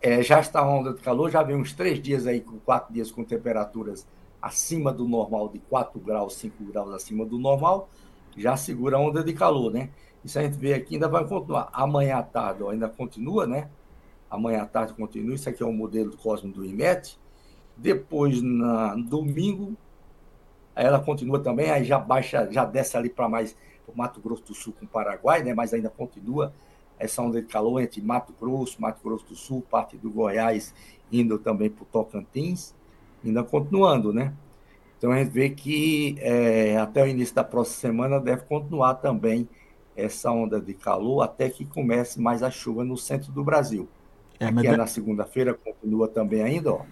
É, 0.00 0.22
já 0.22 0.40
está 0.40 0.66
onda 0.66 0.92
de 0.92 1.00
calor, 1.00 1.30
já 1.30 1.42
vem 1.42 1.56
uns 1.56 1.72
três 1.72 2.00
dias 2.00 2.26
aí, 2.26 2.40
com 2.40 2.58
quatro 2.58 2.92
dias 2.92 3.10
com 3.10 3.24
temperaturas 3.24 4.06
acima 4.40 4.92
do 4.92 5.06
normal, 5.08 5.48
de 5.48 5.58
4 5.58 5.98
graus, 6.00 6.34
5 6.36 6.64
graus 6.64 6.92
acima 6.92 7.24
do 7.24 7.38
normal, 7.38 7.88
já 8.36 8.56
segura 8.56 8.96
a 8.96 9.00
onda 9.00 9.22
de 9.24 9.32
calor, 9.32 9.72
né? 9.72 9.90
Isso 10.24 10.38
a 10.38 10.42
gente 10.42 10.56
vê 10.56 10.74
aqui, 10.74 10.94
ainda 10.94 11.08
vai 11.08 11.26
continuar. 11.26 11.68
Amanhã 11.72 12.16
à 12.16 12.22
tarde 12.22 12.62
ó, 12.62 12.70
ainda 12.70 12.88
continua, 12.88 13.46
né? 13.46 13.70
Amanhã 14.30 14.62
à 14.62 14.66
tarde 14.66 14.92
continua. 14.94 15.34
Isso 15.34 15.48
aqui 15.48 15.62
é 15.62 15.66
o 15.66 15.72
modelo 15.72 16.10
do 16.10 16.16
Cosmo 16.16 16.52
do 16.52 16.64
IMET. 16.64 17.18
Depois, 17.76 18.42
na 18.42 18.94
domingo, 18.94 19.76
ela 20.74 21.00
continua 21.00 21.38
também, 21.38 21.70
aí 21.70 21.84
já 21.84 21.98
baixa, 21.98 22.48
já 22.50 22.64
desce 22.64 22.96
ali 22.96 23.08
para 23.08 23.28
mais 23.28 23.56
o 23.86 23.96
Mato 23.96 24.20
Grosso 24.20 24.42
do 24.44 24.54
Sul 24.54 24.74
com 24.78 24.84
o 24.84 24.88
Paraguai, 24.88 25.42
né? 25.42 25.54
mas 25.54 25.72
ainda 25.72 25.88
continua 25.88 26.52
essa 26.98 27.22
onda 27.22 27.40
de 27.40 27.46
calor 27.46 27.80
entre 27.80 28.00
Mato 28.00 28.34
Grosso, 28.38 28.80
Mato 28.80 29.02
Grosso 29.02 29.26
do 29.26 29.34
Sul, 29.34 29.62
parte 29.62 29.96
do 29.96 30.10
Goiás, 30.10 30.74
indo 31.10 31.38
também 31.38 31.70
para 31.70 31.82
o 31.82 31.86
Tocantins, 31.86 32.74
ainda 33.28 33.42
continuando, 33.42 34.12
né? 34.12 34.32
Então 34.98 35.12
a 35.12 35.18
gente 35.18 35.30
vê 35.30 35.50
que 35.50 36.16
é, 36.20 36.76
até 36.78 37.02
o 37.02 37.06
início 37.06 37.34
da 37.34 37.44
próxima 37.44 37.76
semana 37.76 38.20
deve 38.20 38.42
continuar 38.42 38.94
também 38.94 39.48
essa 39.94 40.30
onda 40.30 40.60
de 40.60 40.74
calor 40.74 41.22
até 41.22 41.48
que 41.48 41.64
comece 41.64 42.20
mais 42.20 42.42
a 42.42 42.50
chuva 42.50 42.84
no 42.84 42.96
centro 42.96 43.32
do 43.32 43.44
Brasil. 43.44 43.88
É, 44.38 44.46
Aqui 44.46 44.66
é 44.66 44.76
na 44.76 44.86
segunda-feira, 44.86 45.54
continua 45.54 46.08
também 46.08 46.42
ainda, 46.42 46.72
ó 46.72 46.82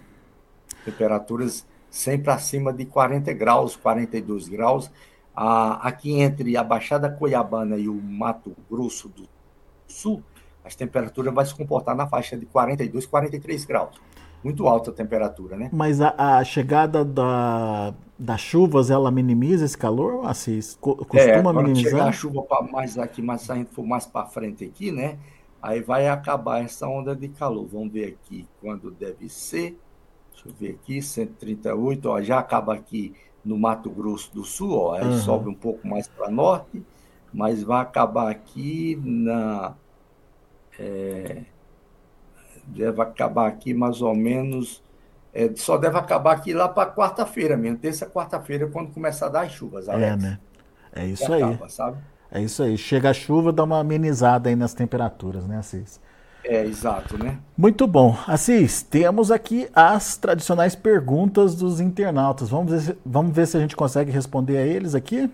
temperaturas 0.85 1.65
sempre 1.89 2.31
acima 2.31 2.71
de 2.71 2.85
40 2.85 3.33
graus, 3.33 3.75
42 3.75 4.47
graus. 4.47 4.91
Ah, 5.35 5.79
aqui 5.87 6.21
entre 6.21 6.55
a 6.55 6.63
Baixada 6.63 7.09
Cuiabana 7.09 7.77
e 7.77 7.89
o 7.89 7.93
Mato 7.95 8.55
Grosso 8.69 9.09
do 9.09 9.27
Sul, 9.87 10.23
as 10.63 10.75
temperaturas 10.75 11.33
vão 11.33 11.45
se 11.45 11.55
comportar 11.55 11.95
na 11.95 12.07
faixa 12.07 12.37
de 12.37 12.45
42, 12.45 13.05
43 13.05 13.65
graus. 13.65 13.99
Muito 14.45 14.67
alta 14.67 14.91
a 14.91 14.93
temperatura, 14.93 15.57
né? 15.57 15.71
Mas 15.73 15.99
a, 15.99 16.37
a 16.37 16.43
chegada 16.43 17.03
da, 17.03 17.95
das 18.17 18.39
chuvas, 18.39 18.91
ela 18.91 19.09
minimiza 19.09 19.65
esse 19.65 19.75
calor, 19.75 20.23
Assis? 20.23 20.77
Costuma 20.79 21.49
é, 21.49 21.53
minimizar? 21.63 21.91
chegar 21.91 22.07
a 22.09 22.11
chuva 22.11 22.45
mais 22.71 22.95
aqui, 22.99 23.23
mas 23.23 23.41
se 23.41 23.51
a 23.51 23.55
gente 23.55 23.71
for 23.71 23.83
mais 23.83 24.05
para 24.05 24.27
frente 24.27 24.63
aqui, 24.63 24.91
né? 24.91 25.17
Aí 25.59 25.81
vai 25.81 26.07
acabar 26.07 26.63
essa 26.63 26.87
onda 26.87 27.15
de 27.15 27.27
calor. 27.27 27.65
Vamos 27.65 27.91
ver 27.91 28.09
aqui 28.09 28.47
quando 28.61 28.91
deve 28.91 29.27
ser. 29.29 29.79
Deixa 30.31 30.47
eu 30.47 30.53
ver 30.53 30.77
aqui, 30.79 31.01
138, 31.01 32.07
ó, 32.07 32.21
já 32.21 32.37
acaba 32.37 32.75
aqui 32.75 33.15
no 33.43 33.57
Mato 33.57 33.89
Grosso 33.89 34.31
do 34.31 34.43
Sul, 34.43 34.77
ó, 34.77 34.93
aí 34.93 35.05
uhum. 35.05 35.17
sobe 35.17 35.49
um 35.49 35.55
pouco 35.55 35.87
mais 35.87 36.07
para 36.07 36.29
norte, 36.29 36.83
mas 37.33 37.63
vai 37.63 37.81
acabar 37.81 38.29
aqui 38.29 38.95
na. 39.03 39.73
É, 40.77 41.45
deve 42.67 43.01
acabar 43.01 43.47
aqui 43.47 43.73
mais 43.73 44.01
ou 44.01 44.15
menos. 44.15 44.83
É, 45.33 45.51
só 45.55 45.77
deve 45.77 45.97
acabar 45.97 46.33
aqui 46.33 46.53
lá 46.53 46.69
para 46.69 46.89
quarta-feira 46.89 47.57
mesmo, 47.57 47.77
terça, 47.77 48.05
quarta-feira, 48.05 48.67
quando 48.67 48.91
começar 48.93 49.25
a 49.25 49.29
dar 49.29 49.41
as 49.41 49.51
chuvas. 49.51 49.87
É, 49.87 49.93
Alex. 49.93 50.11
É, 50.11 50.15
né? 50.15 50.39
É 50.95 51.05
isso 51.05 51.31
aí. 51.33 51.43
Acaba, 51.43 51.69
sabe? 51.69 51.97
É 52.31 52.41
isso 52.41 52.63
aí. 52.63 52.77
Chega 52.77 53.09
a 53.09 53.13
chuva, 53.13 53.51
dá 53.51 53.63
uma 53.63 53.79
amenizada 53.79 54.49
aí 54.49 54.55
nas 54.55 54.73
temperaturas, 54.73 55.45
né, 55.45 55.57
Assis? 55.57 55.99
É, 56.43 56.63
exato, 56.63 57.17
né? 57.21 57.39
Muito 57.57 57.87
bom. 57.87 58.15
Assis, 58.27 58.83
temos 58.83 59.31
aqui 59.31 59.67
as 59.73 60.15
tradicionais 60.15 60.75
perguntas 60.75 61.55
dos 61.55 61.79
internautas. 61.79 62.49
Vamos 62.49 62.71
ver 62.71 62.81
se, 62.81 62.97
vamos 63.05 63.35
ver 63.35 63.47
se 63.47 63.57
a 63.57 63.59
gente 63.59 63.75
consegue 63.75 64.11
responder 64.11 64.57
a 64.57 64.61
eles 64.61 64.93
aqui? 64.93 65.29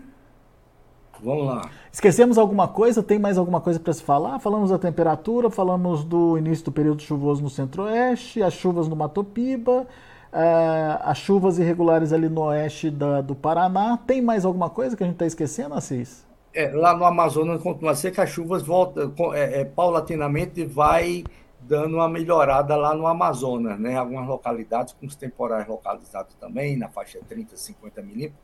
Vamos 1.22 1.46
lá. 1.46 1.70
Esquecemos 1.92 2.38
alguma 2.38 2.68
coisa? 2.68 3.04
Tem 3.04 3.20
mais 3.20 3.38
alguma 3.38 3.62
coisa 3.62 3.80
para 3.80 3.94
se 3.94 4.02
falar? 4.02 4.40
Falamos 4.40 4.72
da 4.72 4.80
temperatura, 4.80 5.50
falamos 5.50 6.04
do 6.04 6.38
início 6.38 6.66
do 6.66 6.72
período 6.72 7.02
chuvoso 7.02 7.44
no 7.44 7.50
centro-oeste, 7.50 8.42
as 8.42 8.54
chuvas 8.54 8.88
no 8.88 8.96
Mato 8.96 9.24
Piba, 9.24 9.86
é, 10.34 10.98
as 11.02 11.18
chuvas 11.18 11.60
irregulares 11.60 12.12
ali 12.12 12.28
no 12.28 12.42
oeste 12.42 12.90
da, 12.90 13.22
do 13.22 13.36
Paraná. 13.36 13.98
Tem 13.98 14.22
mais 14.22 14.46
alguma 14.46 14.70
coisa 14.70 14.98
que 14.98 15.04
a 15.04 15.06
gente 15.06 15.16
está 15.16 15.26
esquecendo, 15.26 15.76
Assis? 15.76 16.26
É, 16.54 16.70
lá 16.70 16.96
no 16.96 17.06
Amazonas 17.06 17.62
continua 17.62 17.96
seca, 17.96 18.24
as 18.24 18.30
chuvas 18.30 18.64
voltam 18.64 19.14
é, 19.34 19.62
é, 19.62 19.66
paulatinamente 19.66 20.66
vai 20.66 21.24
dando 21.62 21.96
uma 21.96 22.10
melhorada 22.10 22.76
lá 22.76 22.94
no 22.94 23.06
Amazonas, 23.08 23.80
né? 23.80 23.96
Algumas 23.96 24.28
localidades 24.28 24.94
com 24.94 25.06
os 25.06 25.16
temporais 25.16 25.68
localizados 25.68 26.34
também, 26.36 26.76
na 26.76 26.90
faixa 26.90 27.20
30, 27.30 27.56
50 27.56 28.02
milímetros, 28.02 28.42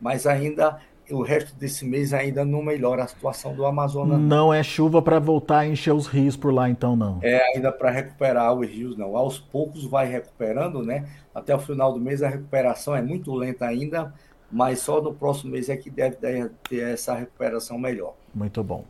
mas 0.00 0.26
ainda 0.26 0.78
o 1.10 1.22
resto 1.22 1.54
desse 1.56 1.84
mês 1.84 2.12
ainda 2.12 2.44
não 2.44 2.62
melhora 2.62 3.04
a 3.04 3.06
situação 3.06 3.54
do 3.54 3.64
Amazonas. 3.64 4.18
Não, 4.18 4.26
não. 4.26 4.54
é 4.54 4.62
chuva 4.62 5.02
para 5.02 5.18
voltar 5.18 5.60
a 5.60 5.66
encher 5.66 5.92
os 5.92 6.06
rios 6.06 6.36
por 6.36 6.52
lá, 6.52 6.68
então 6.68 6.94
não. 6.96 7.18
É 7.22 7.54
ainda 7.54 7.72
para 7.72 7.90
recuperar 7.90 8.52
os 8.54 8.66
rios, 8.66 8.96
não. 8.96 9.16
Aos 9.16 9.38
poucos 9.38 9.84
vai 9.84 10.06
recuperando, 10.06 10.82
né? 10.82 11.08
Até 11.34 11.54
o 11.54 11.58
final 11.58 11.92
do 11.92 12.00
mês 12.00 12.22
a 12.22 12.28
recuperação 12.28 12.94
é 12.94 13.02
muito 13.02 13.34
lenta 13.34 13.66
ainda, 13.66 14.12
mas 14.50 14.80
só 14.80 15.00
no 15.00 15.12
próximo 15.12 15.52
mês 15.52 15.68
é 15.68 15.76
que 15.76 15.90
deve 15.90 16.16
ter 16.16 16.82
essa 16.82 17.14
recuperação 17.14 17.78
melhor. 17.78 18.14
Muito 18.34 18.62
bom. 18.62 18.84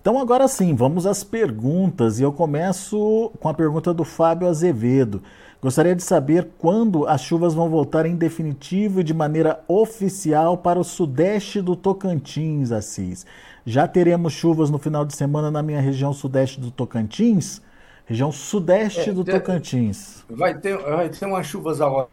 Então 0.00 0.18
agora 0.18 0.46
sim, 0.48 0.74
vamos 0.74 1.06
às 1.06 1.24
perguntas 1.24 2.20
e 2.20 2.22
eu 2.22 2.32
começo 2.32 3.32
com 3.40 3.48
a 3.48 3.54
pergunta 3.54 3.94
do 3.94 4.04
Fábio 4.04 4.46
Azevedo. 4.46 5.22
Gostaria 5.64 5.96
de 5.96 6.02
saber 6.02 6.50
quando 6.58 7.06
as 7.06 7.22
chuvas 7.22 7.54
vão 7.54 7.70
voltar 7.70 8.04
em 8.04 8.14
definitivo 8.14 9.00
e 9.00 9.02
de 9.02 9.14
maneira 9.14 9.64
oficial 9.66 10.58
para 10.58 10.78
o 10.78 10.84
sudeste 10.84 11.62
do 11.62 11.74
Tocantins, 11.74 12.70
Assis. 12.70 13.24
Já 13.64 13.88
teremos 13.88 14.34
chuvas 14.34 14.68
no 14.68 14.78
final 14.78 15.06
de 15.06 15.16
semana 15.16 15.50
na 15.50 15.62
minha 15.62 15.80
região 15.80 16.12
sudeste 16.12 16.60
do 16.60 16.70
Tocantins? 16.70 17.62
Região 18.04 18.30
sudeste 18.30 19.08
é, 19.08 19.12
do 19.14 19.24
Tocantins. 19.24 20.22
Vai 20.28 20.54
ter, 20.54 20.76
vai 20.76 21.08
ter 21.08 21.24
umas 21.24 21.46
chuvas 21.46 21.80
agora 21.80 22.08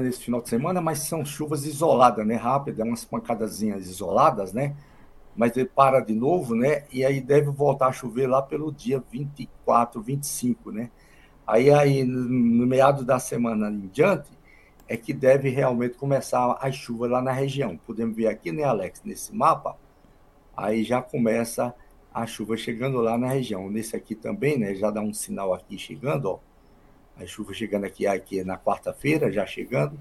nesse 0.00 0.20
final 0.20 0.40
de 0.40 0.48
semana, 0.48 0.80
mas 0.80 1.00
são 1.00 1.24
chuvas 1.24 1.66
isoladas, 1.66 2.24
né? 2.24 2.36
Rápidas, 2.36 2.86
umas 2.86 3.04
pancadazinhas 3.04 3.88
isoladas, 3.88 4.52
né? 4.52 4.76
Mas 5.34 5.56
ele 5.56 5.66
para 5.66 5.98
de 5.98 6.14
novo, 6.14 6.54
né? 6.54 6.84
E 6.92 7.04
aí 7.04 7.20
deve 7.20 7.50
voltar 7.50 7.88
a 7.88 7.92
chover 7.92 8.28
lá 8.28 8.40
pelo 8.40 8.70
dia 8.70 9.02
24, 9.10 10.00
25, 10.00 10.70
né? 10.70 10.88
Aí, 11.46 11.70
aí 11.70 12.04
no 12.04 12.66
meado 12.66 13.04
da 13.04 13.18
semana 13.18 13.68
em 13.70 13.86
diante, 13.88 14.30
é 14.88 14.96
que 14.96 15.12
deve 15.12 15.48
realmente 15.48 15.96
começar 15.96 16.58
as 16.60 16.74
chuvas 16.74 17.10
lá 17.10 17.20
na 17.20 17.32
região. 17.32 17.76
Podemos 17.86 18.16
ver 18.16 18.28
aqui, 18.28 18.52
né, 18.52 18.64
Alex, 18.64 19.02
nesse 19.04 19.34
mapa, 19.34 19.76
aí 20.56 20.84
já 20.84 21.02
começa 21.02 21.74
a 22.12 22.26
chuva 22.26 22.56
chegando 22.56 22.98
lá 23.00 23.18
na 23.18 23.28
região. 23.28 23.68
Nesse 23.68 23.94
aqui 23.94 24.14
também, 24.14 24.58
né, 24.58 24.74
já 24.74 24.90
dá 24.90 25.00
um 25.00 25.12
sinal 25.12 25.52
aqui 25.52 25.78
chegando, 25.78 26.26
ó. 26.26 26.38
A 27.16 27.26
chuva 27.26 27.52
chegando 27.54 27.84
aqui, 27.84 28.06
aqui 28.06 28.44
na 28.44 28.58
quarta-feira, 28.58 29.32
já 29.32 29.46
chegando. 29.46 29.98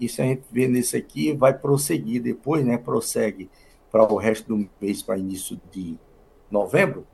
Isso 0.00 0.20
a 0.22 0.24
gente 0.24 0.42
vê 0.50 0.68
nesse 0.68 0.96
aqui, 0.96 1.32
vai 1.32 1.52
prosseguir 1.52 2.22
depois, 2.22 2.64
né? 2.64 2.76
Prossegue 2.78 3.50
para 3.90 4.10
o 4.10 4.16
resto 4.16 4.48
do 4.48 4.68
mês, 4.80 5.02
para 5.02 5.18
início 5.18 5.60
de 5.72 5.96
novembro, 6.50 7.06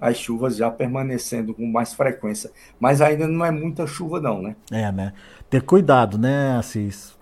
as 0.00 0.16
chuvas 0.16 0.56
já 0.56 0.70
permanecendo 0.70 1.52
com 1.52 1.66
mais 1.66 1.92
frequência. 1.92 2.50
Mas 2.78 3.00
ainda 3.00 3.28
não 3.28 3.44
é 3.44 3.50
muita 3.50 3.86
chuva, 3.86 4.20
não, 4.20 4.40
né? 4.40 4.56
É, 4.70 4.90
né? 4.90 5.12
Ter 5.48 5.62
cuidado, 5.62 6.16
né, 6.16 6.56
Assis? 6.56 7.18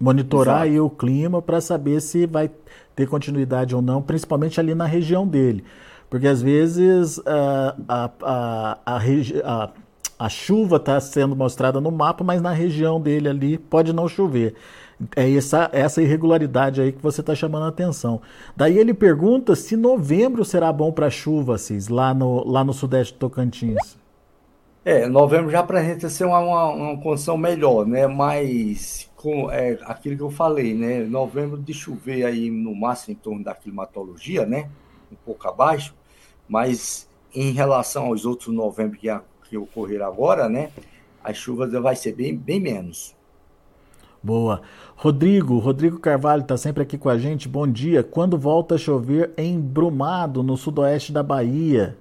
Monitorar 0.00 0.58
Exato. 0.58 0.70
aí 0.70 0.80
o 0.80 0.90
clima 0.90 1.42
para 1.42 1.60
saber 1.60 2.00
se 2.00 2.26
vai 2.26 2.50
ter 2.94 3.06
continuidade 3.06 3.74
ou 3.74 3.82
não, 3.82 4.02
principalmente 4.02 4.58
ali 4.58 4.74
na 4.74 4.86
região 4.86 5.26
dele. 5.26 5.64
Porque 6.08 6.26
às 6.26 6.40
vezes 6.40 7.20
a, 7.26 7.76
a, 7.88 8.10
a, 8.22 9.00
a, 9.44 9.70
a 10.18 10.28
chuva 10.28 10.76
está 10.76 10.98
sendo 11.00 11.34
mostrada 11.36 11.80
no 11.80 11.90
mapa, 11.90 12.22
mas 12.22 12.40
na 12.40 12.52
região 12.52 13.00
dele 13.00 13.28
ali 13.28 13.58
pode 13.58 13.92
não 13.92 14.08
chover. 14.08 14.54
É 15.14 15.30
essa, 15.30 15.68
essa 15.72 16.00
irregularidade 16.02 16.80
aí 16.80 16.92
que 16.92 17.02
você 17.02 17.20
está 17.20 17.34
chamando 17.34 17.64
a 17.64 17.68
atenção. 17.68 18.20
Daí 18.56 18.78
ele 18.78 18.94
pergunta 18.94 19.54
se 19.54 19.76
novembro 19.76 20.44
será 20.44 20.72
bom 20.72 20.90
para 20.90 21.10
chuva, 21.10 21.58
Cis, 21.58 21.88
lá 21.88 22.14
no, 22.14 22.46
lá 22.48 22.64
no 22.64 22.72
sudeste 22.72 23.12
do 23.14 23.18
Tocantins. 23.18 23.98
É, 24.84 25.08
novembro 25.08 25.50
já 25.50 25.60
apresenta 25.60 26.08
ser 26.08 26.24
uma, 26.26 26.38
uma, 26.38 26.68
uma 26.68 26.96
condição 27.00 27.36
melhor, 27.36 27.84
né? 27.84 28.06
Mas 28.06 29.10
com 29.16 29.50
é, 29.50 29.76
aquilo 29.82 30.16
que 30.16 30.22
eu 30.22 30.30
falei, 30.30 30.74
né? 30.74 31.00
Novembro 31.00 31.58
de 31.58 31.74
chover 31.74 32.24
aí 32.24 32.52
no 32.52 32.72
máximo 32.72 33.12
em 33.12 33.16
torno 33.16 33.42
da 33.42 33.52
climatologia, 33.52 34.46
né? 34.46 34.70
Um 35.10 35.16
pouco 35.16 35.48
abaixo, 35.48 35.92
mas 36.48 37.08
em 37.34 37.50
relação 37.50 38.06
aos 38.06 38.24
outros 38.24 38.54
novembro 38.54 38.96
que, 38.96 39.08
que 39.48 39.56
ocorreram 39.56 40.06
agora, 40.06 40.48
né? 40.48 40.70
As 41.22 41.36
chuvas 41.36 41.72
vai 41.72 41.96
ser 41.96 42.14
bem, 42.14 42.36
bem 42.36 42.60
menos. 42.60 43.15
Boa. 44.26 44.60
Rodrigo, 44.96 45.56
Rodrigo 45.58 46.00
Carvalho 46.00 46.42
está 46.42 46.56
sempre 46.56 46.82
aqui 46.82 46.98
com 46.98 47.08
a 47.08 47.16
gente. 47.16 47.48
Bom 47.48 47.64
dia. 47.64 48.02
Quando 48.02 48.36
volta 48.36 48.74
a 48.74 48.78
chover 48.78 49.32
em 49.38 49.60
Brumado, 49.60 50.42
no 50.42 50.56
sudoeste 50.56 51.12
da 51.12 51.22
Bahia? 51.22 51.96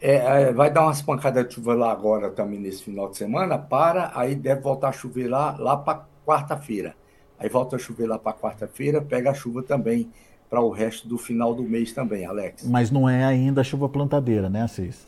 É, 0.00 0.16
é, 0.16 0.52
vai 0.52 0.68
dar 0.68 0.82
umas 0.82 1.00
pancadas 1.00 1.46
de 1.46 1.54
chuva 1.54 1.74
lá 1.74 1.92
agora 1.92 2.28
também 2.28 2.58
nesse 2.58 2.82
final 2.82 3.08
de 3.08 3.16
semana, 3.16 3.56
para, 3.56 4.10
aí 4.16 4.34
deve 4.34 4.60
voltar 4.60 4.88
a 4.88 4.92
chover 4.92 5.28
lá, 5.28 5.56
lá 5.56 5.76
para 5.76 6.06
quarta-feira. 6.26 6.96
Aí 7.38 7.48
volta 7.48 7.76
a 7.76 7.78
chover 7.78 8.08
lá 8.08 8.18
para 8.18 8.36
quarta-feira, 8.36 9.00
pega 9.00 9.30
a 9.30 9.34
chuva 9.34 9.62
também 9.62 10.10
para 10.50 10.60
o 10.60 10.70
resto 10.70 11.06
do 11.06 11.16
final 11.16 11.54
do 11.54 11.62
mês 11.62 11.92
também, 11.92 12.26
Alex. 12.26 12.64
Mas 12.66 12.90
não 12.90 13.08
é 13.08 13.24
ainda 13.24 13.62
chuva 13.62 13.88
plantadeira, 13.88 14.50
né, 14.50 14.62
Assis? 14.62 15.06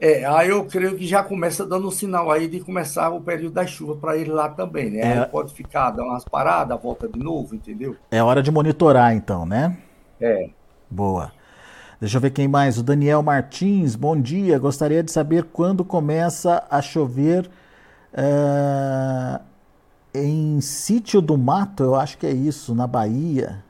É, 0.00 0.24
aí 0.24 0.50
eu 0.50 0.64
creio 0.64 0.96
que 0.96 1.06
já 1.06 1.24
começa 1.24 1.66
dando 1.66 1.88
um 1.88 1.90
sinal 1.90 2.30
aí 2.30 2.46
de 2.46 2.60
começar 2.60 3.10
o 3.10 3.20
período 3.20 3.54
da 3.54 3.66
chuva 3.66 3.96
para 3.96 4.16
ele 4.16 4.30
lá 4.30 4.48
também, 4.48 4.90
né? 4.90 5.00
É... 5.00 5.18
Aí 5.18 5.26
pode 5.26 5.52
ficar, 5.52 5.90
dar 5.90 6.04
umas 6.04 6.24
paradas, 6.24 6.80
volta 6.80 7.08
de 7.08 7.18
novo, 7.18 7.54
entendeu? 7.54 7.96
É 8.10 8.22
hora 8.22 8.40
de 8.40 8.50
monitorar 8.50 9.12
então, 9.14 9.44
né? 9.44 9.76
É. 10.20 10.50
Boa. 10.88 11.32
Deixa 12.00 12.16
eu 12.16 12.20
ver 12.20 12.30
quem 12.30 12.46
mais. 12.46 12.78
O 12.78 12.82
Daniel 12.82 13.22
Martins, 13.24 13.96
bom 13.96 14.18
dia. 14.20 14.56
Gostaria 14.56 15.02
de 15.02 15.10
saber 15.10 15.44
quando 15.44 15.84
começa 15.84 16.64
a 16.70 16.80
chover 16.80 17.50
uh, 18.12 19.42
em 20.14 20.60
Sítio 20.60 21.20
do 21.20 21.36
Mato, 21.36 21.82
eu 21.82 21.94
acho 21.96 22.16
que 22.18 22.26
é 22.26 22.30
isso, 22.30 22.72
na 22.72 22.86
Bahia. 22.86 23.64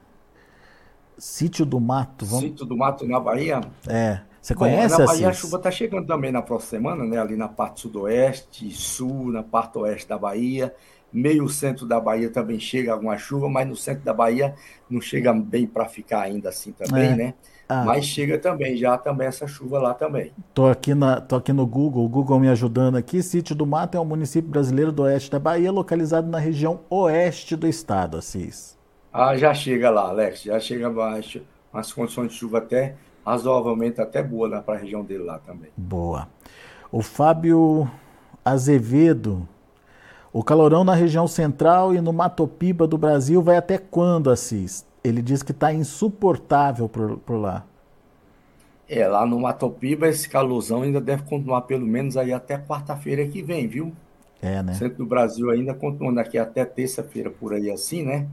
Sítio 1.16 1.64
do 1.64 1.80
Mato. 1.80 2.26
Vamos... 2.26 2.44
Sítio 2.44 2.66
do 2.66 2.76
Mato 2.76 3.06
na 3.06 3.18
Bahia? 3.18 3.62
É. 3.88 4.20
Você 4.48 4.54
conhece 4.54 4.96
Bom, 4.96 5.28
a 5.28 5.32
chuva 5.34 5.58
está 5.58 5.70
chegando 5.70 6.06
também 6.06 6.32
na 6.32 6.40
próxima 6.40 6.70
semana, 6.70 7.04
né? 7.04 7.20
Ali 7.20 7.36
na 7.36 7.48
parte 7.48 7.82
sudoeste, 7.82 8.70
sul, 8.70 9.30
na 9.30 9.42
parte 9.42 9.76
oeste 9.76 10.08
da 10.08 10.16
Bahia. 10.16 10.74
Meio 11.12 11.46
centro 11.50 11.84
da 11.84 12.00
Bahia 12.00 12.30
também 12.30 12.58
chega 12.58 12.92
alguma 12.92 13.18
chuva, 13.18 13.46
mas 13.50 13.68
no 13.68 13.76
centro 13.76 14.04
da 14.04 14.14
Bahia 14.14 14.54
não 14.88 15.02
chega 15.02 15.34
bem 15.34 15.66
para 15.66 15.84
ficar 15.84 16.22
ainda 16.22 16.48
assim 16.48 16.72
também, 16.72 17.10
é. 17.10 17.16
né? 17.16 17.34
Ah. 17.68 17.84
Mas 17.84 18.06
chega 18.06 18.38
também, 18.38 18.74
já 18.74 18.96
também 18.96 19.26
essa 19.26 19.46
chuva 19.46 19.78
lá 19.78 19.92
também. 19.92 20.32
Tô 20.54 20.66
aqui, 20.66 20.94
na, 20.94 21.20
tô 21.20 21.36
aqui 21.36 21.52
no 21.52 21.66
Google, 21.66 22.06
o 22.06 22.08
Google 22.08 22.40
me 22.40 22.48
ajudando 22.48 22.96
aqui. 22.96 23.22
Sítio 23.22 23.54
do 23.54 23.66
Mato 23.66 23.98
é 23.98 24.00
um 24.00 24.04
município 24.06 24.48
brasileiro 24.48 24.90
do 24.90 25.02
oeste 25.02 25.30
da 25.30 25.38
Bahia, 25.38 25.70
localizado 25.70 26.26
na 26.26 26.38
região 26.38 26.80
oeste 26.88 27.54
do 27.54 27.68
estado, 27.68 28.16
Assis. 28.16 28.78
Ah, 29.12 29.36
já 29.36 29.52
chega 29.52 29.90
lá, 29.90 30.08
Alex, 30.08 30.42
já 30.44 30.58
chega 30.58 30.88
baixo, 30.88 31.42
as 31.70 31.92
condições 31.92 32.32
de 32.32 32.38
chuva 32.38 32.58
até 32.58 32.94
razoavelmente 33.28 34.00
até 34.00 34.22
boa 34.22 34.62
para 34.62 34.76
a 34.76 34.78
região 34.78 35.04
dele 35.04 35.24
lá 35.24 35.38
também. 35.38 35.70
Boa. 35.76 36.26
O 36.90 37.02
Fábio 37.02 37.88
Azevedo, 38.42 39.46
o 40.32 40.42
calorão 40.42 40.82
na 40.82 40.94
região 40.94 41.26
central 41.26 41.94
e 41.94 42.00
no 42.00 42.12
Matopiba 42.12 42.86
do 42.86 42.96
Brasil 42.96 43.42
vai 43.42 43.58
até 43.58 43.76
quando, 43.76 44.30
Assis? 44.30 44.86
Ele 45.04 45.20
diz 45.20 45.42
que 45.42 45.52
está 45.52 45.72
insuportável 45.72 46.88
por, 46.88 47.18
por 47.18 47.36
lá. 47.36 47.64
É, 48.88 49.06
lá 49.06 49.26
no 49.26 49.38
Matopiba 49.38 50.08
esse 50.08 50.26
calorzão 50.26 50.80
ainda 50.80 51.00
deve 51.00 51.22
continuar 51.24 51.62
pelo 51.62 51.86
menos 51.86 52.16
aí 52.16 52.32
até 52.32 52.56
quarta-feira 52.56 53.26
que 53.26 53.42
vem, 53.42 53.68
viu? 53.68 53.92
É, 54.40 54.62
né? 54.62 54.72
O 54.72 54.74
centro 54.76 54.98
do 54.98 55.06
Brasil 55.06 55.50
ainda 55.50 55.74
continuando 55.74 56.20
aqui 56.20 56.38
até 56.38 56.64
terça-feira 56.64 57.28
por 57.28 57.52
aí 57.52 57.70
assim, 57.70 58.02
né? 58.02 58.26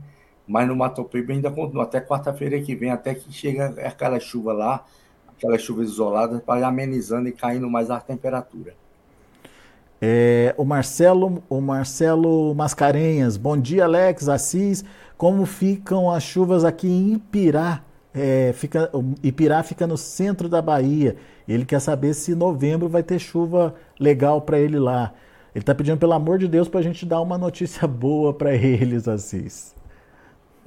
Mas 0.46 0.68
no 0.68 0.76
Mato 0.76 1.04
Piba 1.04 1.32
ainda 1.32 1.50
continua 1.50 1.84
até 1.84 2.00
quarta-feira 2.00 2.60
que 2.60 2.74
vem, 2.74 2.90
até 2.90 3.14
que 3.14 3.32
chega 3.32 3.74
aquela 3.86 4.20
chuva 4.20 4.52
lá, 4.52 4.84
aquelas 5.28 5.62
chuvas 5.62 5.90
isoladas, 5.90 6.40
para 6.42 6.66
amenizando 6.66 7.28
e 7.28 7.32
caindo 7.32 7.68
mais 7.68 7.90
a 7.90 8.00
temperatura. 8.00 8.74
É, 10.00 10.54
o 10.58 10.64
Marcelo, 10.64 11.42
o 11.48 11.60
Marcelo 11.60 12.54
Mascarenhas, 12.54 13.36
bom 13.36 13.56
dia 13.56 13.84
Alex, 13.84 14.28
Assis, 14.28 14.84
como 15.16 15.46
ficam 15.46 16.10
as 16.10 16.22
chuvas 16.22 16.64
aqui 16.64 16.86
em 16.86 17.14
Ipirá? 17.14 17.82
É, 18.14 18.52
fica, 18.54 18.90
Ipirá 19.22 19.62
fica 19.62 19.86
no 19.86 19.96
centro 19.96 20.48
da 20.48 20.62
Bahia. 20.62 21.16
Ele 21.46 21.64
quer 21.64 21.80
saber 21.80 22.14
se 22.14 22.34
novembro 22.34 22.88
vai 22.88 23.02
ter 23.02 23.18
chuva 23.18 23.74
legal 24.00 24.40
para 24.40 24.58
ele 24.58 24.78
lá. 24.78 25.12
Ele 25.54 25.62
está 25.62 25.74
pedindo 25.74 25.98
pelo 25.98 26.12
amor 26.12 26.38
de 26.38 26.48
Deus 26.48 26.68
para 26.68 26.80
a 26.80 26.82
gente 26.82 27.04
dar 27.06 27.20
uma 27.20 27.38
notícia 27.38 27.86
boa 27.88 28.32
para 28.32 28.54
eles, 28.54 29.06
Assis. 29.06 29.75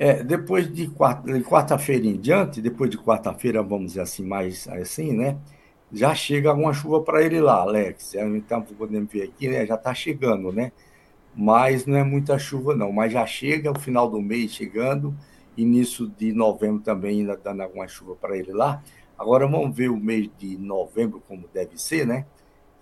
É, 0.02 0.24
depois 0.24 0.72
de 0.72 0.88
quarta-feira 0.88 2.08
em 2.08 2.16
diante, 2.16 2.62
depois 2.62 2.90
de 2.90 2.98
quarta-feira, 2.98 3.62
vamos 3.62 3.88
dizer 3.88 4.00
assim, 4.02 4.24
mais 4.26 4.66
assim, 4.70 5.12
né? 5.12 5.38
Já 5.92 6.16
chega 6.16 6.50
alguma 6.50 6.72
chuva 6.72 7.02
para 7.04 7.22
ele 7.22 7.42
lá, 7.42 7.56
Alex. 7.56 8.16
Então, 8.16 8.62
podemos 8.62 9.12
ver 9.12 9.24
aqui, 9.24 9.50
né? 9.50 9.66
Já 9.66 9.76
está 9.76 9.94
chegando, 9.94 10.54
né? 10.54 10.72
Mas 11.36 11.86
não 11.86 11.98
é 11.98 12.04
muita 12.06 12.40
chuva, 12.40 12.74
não. 12.74 12.94
Mas 12.94 13.12
já 13.12 13.26
chega, 13.26 13.72
o 13.72 13.78
final 13.78 14.10
do 14.10 14.22
mês 14.22 14.54
chegando, 14.54 15.14
início 15.58 16.08
de 16.08 16.32
novembro 16.32 16.82
também 16.82 17.20
ainda 17.20 17.36
dando 17.36 17.62
alguma 17.62 17.88
chuva 17.90 18.16
para 18.16 18.38
ele 18.38 18.54
lá. 18.54 18.82
Agora 19.18 19.46
vamos 19.48 19.76
ver 19.76 19.90
o 19.90 19.98
mês 19.98 20.30
de 20.38 20.58
novembro 20.58 21.22
como 21.28 21.46
deve 21.54 21.78
ser, 21.78 22.08
né? 22.08 22.26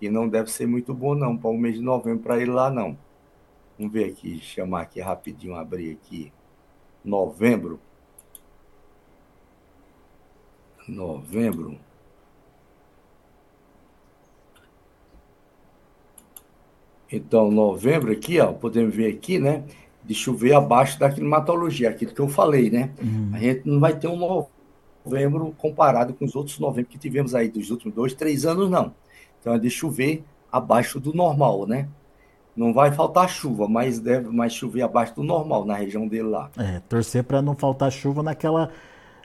E 0.00 0.08
não 0.08 0.28
deve 0.28 0.52
ser 0.52 0.68
muito 0.68 0.94
bom, 0.94 1.16
não, 1.16 1.36
para 1.36 1.50
o 1.50 1.58
mês 1.58 1.74
de 1.74 1.82
novembro 1.82 2.20
para 2.20 2.38
ele 2.40 2.52
lá, 2.52 2.70
não. 2.70 2.96
Vamos 3.76 3.92
ver 3.92 4.04
aqui, 4.04 4.38
chamar 4.38 4.82
aqui 4.82 5.00
rapidinho, 5.00 5.56
abrir 5.56 5.98
aqui 6.00 6.32
novembro. 7.08 7.80
Novembro. 10.86 11.78
Então, 17.10 17.50
novembro 17.50 18.12
aqui, 18.12 18.38
ó, 18.38 18.52
podemos 18.52 18.94
ver 18.94 19.12
aqui, 19.14 19.38
né? 19.38 19.64
De 20.04 20.14
chover 20.14 20.54
abaixo 20.54 20.98
da 20.98 21.10
climatologia, 21.10 21.88
aquilo 21.88 22.12
que 22.12 22.20
eu 22.20 22.28
falei, 22.28 22.70
né? 22.70 22.90
Uhum. 23.02 23.30
A 23.32 23.38
gente 23.38 23.66
não 23.66 23.80
vai 23.80 23.98
ter 23.98 24.08
um 24.08 24.46
novembro 25.04 25.54
comparado 25.56 26.12
com 26.12 26.24
os 26.26 26.36
outros 26.36 26.58
novembros 26.58 26.92
que 26.92 26.98
tivemos 26.98 27.34
aí 27.34 27.48
dos 27.48 27.70
últimos 27.70 27.94
dois, 27.94 28.14
três 28.14 28.44
anos, 28.44 28.70
não. 28.70 28.94
Então, 29.40 29.54
é 29.54 29.58
de 29.58 29.70
chover 29.70 30.22
abaixo 30.52 31.00
do 31.00 31.14
normal, 31.14 31.66
né? 31.66 31.88
Não 32.58 32.72
vai 32.72 32.90
faltar 32.90 33.28
chuva, 33.28 33.68
mas 33.68 34.00
deve 34.00 34.28
mais 34.30 34.52
chover 34.52 34.82
abaixo 34.82 35.14
do 35.14 35.22
normal 35.22 35.64
na 35.64 35.74
região 35.74 36.08
dele 36.08 36.24
lá. 36.24 36.50
É, 36.58 36.80
torcer 36.88 37.22
para 37.22 37.40
não 37.40 37.54
faltar 37.54 37.92
chuva 37.92 38.20
naquela, 38.20 38.70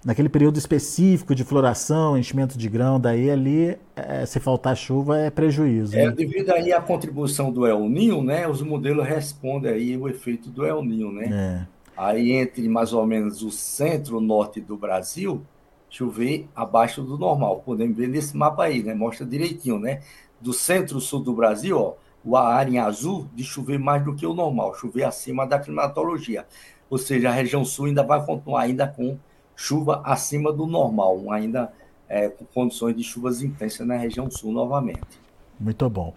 naquele 0.05 0.29
período 0.29 0.59
específico 0.59 1.33
de 1.33 1.43
floração, 1.43 2.15
enchimento 2.15 2.55
de 2.55 2.69
grão, 2.69 2.99
daí 2.99 3.31
ali, 3.31 3.75
é, 3.95 4.23
se 4.27 4.39
faltar 4.39 4.77
chuva, 4.77 5.17
é 5.17 5.31
prejuízo. 5.31 5.97
É, 5.97 6.05
né? 6.05 6.11
devido 6.11 6.51
aí 6.51 6.71
à 6.71 6.79
contribuição 6.79 7.51
do 7.51 7.65
El 7.65 7.89
Ninho, 7.89 8.23
né, 8.23 8.47
os 8.47 8.61
modelos 8.61 9.03
respondem 9.03 9.71
aí 9.71 9.97
o 9.97 10.07
efeito 10.07 10.51
do 10.51 10.63
El 10.63 10.83
Ninho, 10.83 11.11
né? 11.11 11.65
É. 11.67 11.73
Aí 11.97 12.33
entre 12.33 12.69
mais 12.69 12.93
ou 12.93 13.03
menos 13.03 13.41
o 13.41 13.49
centro-norte 13.49 14.61
do 14.61 14.77
Brasil, 14.77 15.41
chover 15.89 16.47
abaixo 16.55 17.01
do 17.01 17.17
normal. 17.17 17.63
Podemos 17.65 17.97
ver 17.97 18.09
nesse 18.09 18.37
mapa 18.37 18.65
aí, 18.65 18.83
né? 18.83 18.93
Mostra 18.93 19.25
direitinho, 19.25 19.79
né? 19.79 20.01
Do 20.39 20.53
centro-sul 20.53 21.19
do 21.21 21.33
Brasil, 21.33 21.79
ó, 21.79 21.93
o 22.23 22.38
área 22.38 22.71
em 22.71 22.79
azul 22.79 23.27
de 23.33 23.43
chover 23.43 23.77
mais 23.77 24.03
do 24.03 24.15
que 24.15 24.25
o 24.25 24.33
normal, 24.33 24.75
chover 24.75 25.03
acima 25.03 25.45
da 25.45 25.59
climatologia. 25.59 26.45
Ou 26.89 26.97
seja, 26.97 27.29
a 27.29 27.33
região 27.33 27.65
sul 27.65 27.86
ainda 27.86 28.03
vai 28.03 28.23
continuar 28.25 28.62
ainda 28.62 28.88
com 28.88 29.17
chuva 29.55 30.01
acima 30.05 30.51
do 30.51 30.65
normal, 30.65 31.31
ainda 31.31 31.71
é, 32.07 32.29
com 32.29 32.45
condições 32.45 32.95
de 32.95 33.03
chuvas 33.03 33.41
intensas 33.41 33.86
na 33.86 33.95
região 33.95 34.29
sul 34.29 34.51
novamente. 34.51 35.19
Muito 35.59 35.89
bom. 35.89 36.13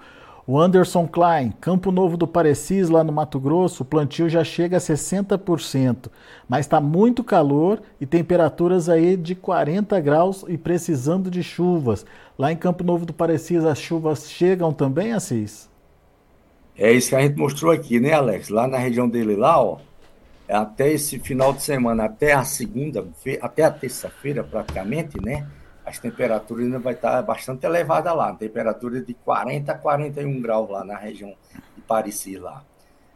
O 0.49 0.61
Anderson 0.61 1.09
Klein, 1.09 1.51
Campo 1.61 1.91
Novo 1.91 2.17
do 2.17 2.25
Parecis, 2.25 2.89
lá 2.89 3.03
no 3.03 3.13
Mato 3.13 3.41
Grosso, 3.41 3.83
o 3.83 3.87
plantio 3.87 4.29
já 4.29 4.45
chega 4.45 4.77
a 4.77 4.81
60%, 4.81 6.09
mas 6.49 6.67
está 6.67 6.81
muito 6.81 7.25
calor 7.25 7.83
e 8.01 8.07
temperaturas 8.07 8.89
aí 8.89 9.17
de 9.17 9.35
40 9.35 9.99
graus 9.99 10.45
e 10.47 10.57
precisando 10.57 11.33
de 11.33 11.43
chuvas. 11.43 12.07
Lá 12.39 12.53
em 12.53 12.57
Campo 12.57 12.85
Novo 12.85 13.05
do 13.05 13.13
Parecis, 13.13 13.65
as 13.65 13.79
chuvas 13.79 14.31
chegam 14.31 14.73
também, 14.73 15.13
Assis? 15.13 15.69
É 16.79 16.93
isso 16.93 17.11
que 17.11 17.17
a 17.17 17.23
gente 17.23 17.37
mostrou 17.37 17.73
aqui, 17.73 17.99
né, 17.99 18.13
Alex? 18.13 18.49
Lá 18.49 18.67
na 18.67 18.79
região 18.79 19.09
dele, 19.09 19.35
lá, 19.35 19.63
ó, 19.63 19.79
até 20.49 20.93
esse 20.93 21.19
final 21.19 21.53
de 21.53 21.63
semana, 21.63 22.05
até 22.05 22.33
a 22.33 22.45
segunda, 22.45 23.07
até 23.41 23.65
a 23.65 23.71
terça-feira, 23.71 24.45
praticamente, 24.45 25.21
né? 25.21 25.47
as 25.87 26.01
temperaturas 26.01 26.65
ainda 26.65 26.81
vai 26.81 26.95
estar 26.95 27.23
bastante 27.23 27.65
elevada 27.65 28.13
lá, 28.13 28.35
temperatura 28.35 29.01
de 29.01 29.15
40 29.15 29.71
a 29.71 29.79
41 29.79 30.43
graus 30.43 30.69
lá 30.69 30.85
na 30.85 30.97
região 30.97 31.33
de 31.77 31.81
Paris 31.83 32.27
lá. 32.41 32.65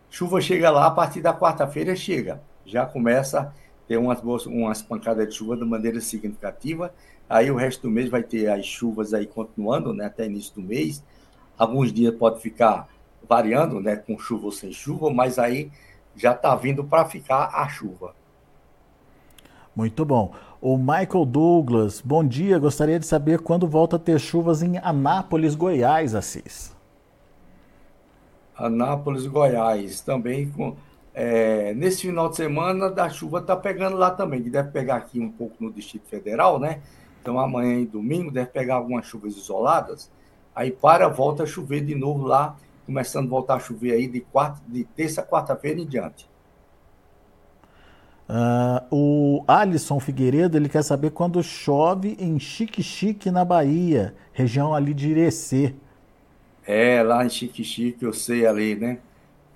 Chuva 0.09 0.40
chega 0.40 0.70
lá 0.70 0.87
a 0.87 0.90
partir 0.92 1.20
da 1.20 1.35
quarta-feira 1.35 1.96
chega, 1.96 2.40
já 2.64 2.87
começa 2.87 3.40
a 3.40 3.53
ter 3.88 3.96
umas 3.96 4.20
boas, 4.20 4.46
umas 4.46 4.81
pancadas 4.81 5.29
de 5.29 5.35
chuva 5.35 5.57
de 5.57 5.64
maneira 5.64 6.01
significativa. 6.01 6.94
Aí 7.29 7.51
o 7.51 7.57
resto 7.57 7.83
do 7.83 7.90
mês 7.90 8.09
vai 8.09 8.23
ter 8.23 8.49
as 8.49 8.64
chuvas 8.64 9.12
aí 9.12 9.27
continuando, 9.27 9.92
né, 9.92 10.05
até 10.05 10.27
início 10.27 10.55
do 10.55 10.62
mês. 10.62 11.03
Alguns 11.59 11.92
dias 11.92 12.14
pode 12.14 12.40
ficar 12.40 12.88
variando, 13.28 13.80
né, 13.80 13.96
com 13.96 14.18
chuva 14.18 14.46
ou 14.46 14.52
sem 14.52 14.72
chuva, 14.72 15.11
mas 15.11 15.38
aí 15.38 15.70
já 16.16 16.33
está 16.33 16.54
vindo 16.54 16.85
para 16.85 17.04
ficar 17.04 17.50
a 17.52 17.68
chuva. 17.68 18.14
Muito 19.74 20.04
bom. 20.04 20.33
O 20.61 20.76
Michael 20.76 21.24
Douglas, 21.24 22.00
bom 22.00 22.22
dia. 22.22 22.59
Gostaria 22.59 22.98
de 22.98 23.06
saber 23.06 23.40
quando 23.40 23.66
volta 23.66 23.96
a 23.96 23.98
ter 23.98 24.18
chuvas 24.18 24.62
em 24.62 24.76
Anápolis, 24.78 25.54
Goiás, 25.54 26.14
Assis. 26.14 26.76
Anápolis, 28.54 29.26
Goiás, 29.26 30.00
também 30.02 30.50
com. 30.50 30.76
É, 31.14 31.74
nesse 31.74 32.02
final 32.02 32.28
de 32.28 32.37
semana 32.37 32.88
da 32.90 33.09
chuva 33.09 33.38
está 33.38 33.56
pegando 33.56 33.96
lá 33.96 34.11
também, 34.11 34.42
que 34.42 34.50
deve 34.50 34.70
pegar 34.70 34.96
aqui 34.96 35.18
um 35.18 35.30
pouco 35.30 35.56
no 35.59 35.72
Distrito 35.72 36.06
Federal, 36.09 36.59
né? 36.59 36.80
Então 37.20 37.38
amanhã 37.38 37.80
e 37.80 37.87
domingo 37.87 38.30
deve 38.30 38.50
pegar 38.50 38.76
algumas 38.76 39.06
chuvas 39.06 39.37
isoladas. 39.37 40.11
Aí 40.54 40.70
para, 40.70 41.09
volta 41.09 41.44
a 41.44 41.46
chover 41.46 41.85
de 41.85 41.94
novo 41.94 42.26
lá, 42.26 42.56
começando 42.90 43.26
a 43.26 43.31
voltar 43.31 43.55
a 43.55 43.61
chover 43.61 43.92
aí 43.92 44.09
de, 44.09 44.20
quarta, 44.20 44.61
de 44.66 44.83
terça, 44.83 45.22
quarta-feira 45.22 45.81
em 45.81 45.87
diante. 45.87 46.29
Uh, 48.29 48.83
o 48.90 49.44
Alisson 49.46 50.00
Figueiredo 50.00 50.57
ele 50.57 50.68
quer 50.68 50.83
saber 50.83 51.11
quando 51.11 51.40
chove 51.40 52.16
em 52.18 52.37
Chique-Chique, 52.40 53.31
na 53.31 53.44
Bahia, 53.44 54.12
região 54.33 54.74
ali 54.74 54.92
de 54.92 55.11
Irecê. 55.11 55.72
É, 56.66 57.00
lá 57.05 57.24
em 57.24 57.31
Chique-Chique, 57.31 58.05
eu 58.05 58.12
sei 58.12 58.44
ali, 58.44 58.74
né? 58.74 58.98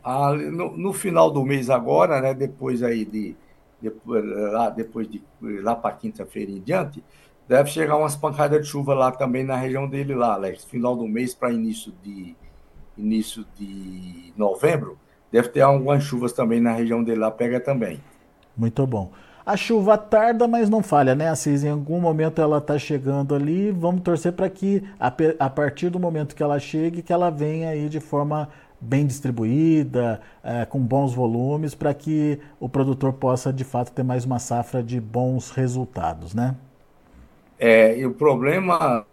Ali, 0.03 0.49
no, 0.51 0.77
no, 0.77 0.93
final 0.93 1.29
do 1.29 1.45
mês 1.45 1.69
agora, 1.69 2.21
né? 2.21 2.35
Depois 2.35 2.85
aí 2.85 3.05
de. 3.05 3.37
Depois, 3.83 4.25
lá, 4.53 4.71
depois 4.71 5.11
de 5.11 5.23
lá 5.41 5.75
para 5.75 5.95
quinta-feira 5.95 6.51
em 6.53 6.61
diante, 6.61 7.03
deve 7.49 7.69
chegar 7.69 7.97
umas 7.97 8.17
pancadas 8.17 8.63
de 8.63 8.69
chuva 8.69 8.95
lá 8.95 9.11
também 9.11 9.45
na 9.45 9.57
região 9.57 9.89
dele 9.89 10.15
lá, 10.15 10.35
Alex. 10.35 10.65
Final 10.65 10.97
do 10.97 11.07
mês 11.07 11.35
para 11.35 11.53
início 11.53 11.93
de 12.03 12.35
início 12.97 13.45
de 13.59 14.33
novembro, 14.37 14.99
deve 15.31 15.49
ter 15.49 15.61
algumas 15.63 16.03
chuvas 16.03 16.33
também 16.33 16.61
na 16.61 16.73
região 16.73 17.03
dele 17.03 17.21
lá, 17.21 17.31
pega 17.31 17.61
também. 17.61 18.01
Muito 18.57 18.87
bom. 18.87 19.11
A 19.47 19.59
chuva 19.59 19.99
tarda, 19.99 20.49
mas 20.49 20.71
não 20.71 20.83
falha, 20.83 21.15
né, 21.15 21.29
Assis? 21.29 21.65
Em 21.65 21.69
algum 21.69 22.01
momento 22.01 22.41
ela 22.41 22.59
está 22.59 22.79
chegando 22.79 23.35
ali. 23.35 23.71
Vamos 23.71 24.01
torcer 24.01 24.33
para 24.33 24.49
que, 24.49 24.83
a, 24.99 25.51
partir 25.51 25.91
do 25.91 26.01
momento 26.01 26.35
que 26.35 26.43
ela 26.43 26.59
chegue, 26.59 27.03
que 27.03 27.13
ela 27.13 27.31
venha 27.31 27.69
aí 27.69 27.91
de 27.91 28.01
forma 28.01 28.49
bem 28.81 29.07
distribuída, 29.07 30.21
é, 30.43 30.65
com 30.65 30.79
bons 30.81 31.13
volumes, 31.13 31.75
para 31.75 31.93
que 31.93 32.39
o 32.59 32.71
produtor 32.71 33.13
possa, 33.13 33.53
de 33.53 33.65
fato, 33.65 33.93
ter 33.93 34.03
mais 34.03 34.25
uma 34.25 34.39
safra 34.39 34.83
de 34.83 34.99
bons 34.99 35.51
resultados, 35.51 36.35
né? 36.35 36.55
É, 37.59 37.99
e 37.99 38.07
o 38.07 38.15
problema 38.15 39.07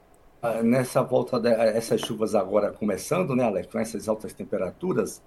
nessa 0.63 1.01
volta 1.03 1.39
dessas 1.39 2.01
chuvas 2.01 2.33
agora 2.33 2.71
começando, 2.71 3.35
né, 3.35 3.43
Alex, 3.43 3.71
com 3.71 3.79
essas 3.79 4.07
altas 4.07 4.33
temperaturas, 4.33 5.21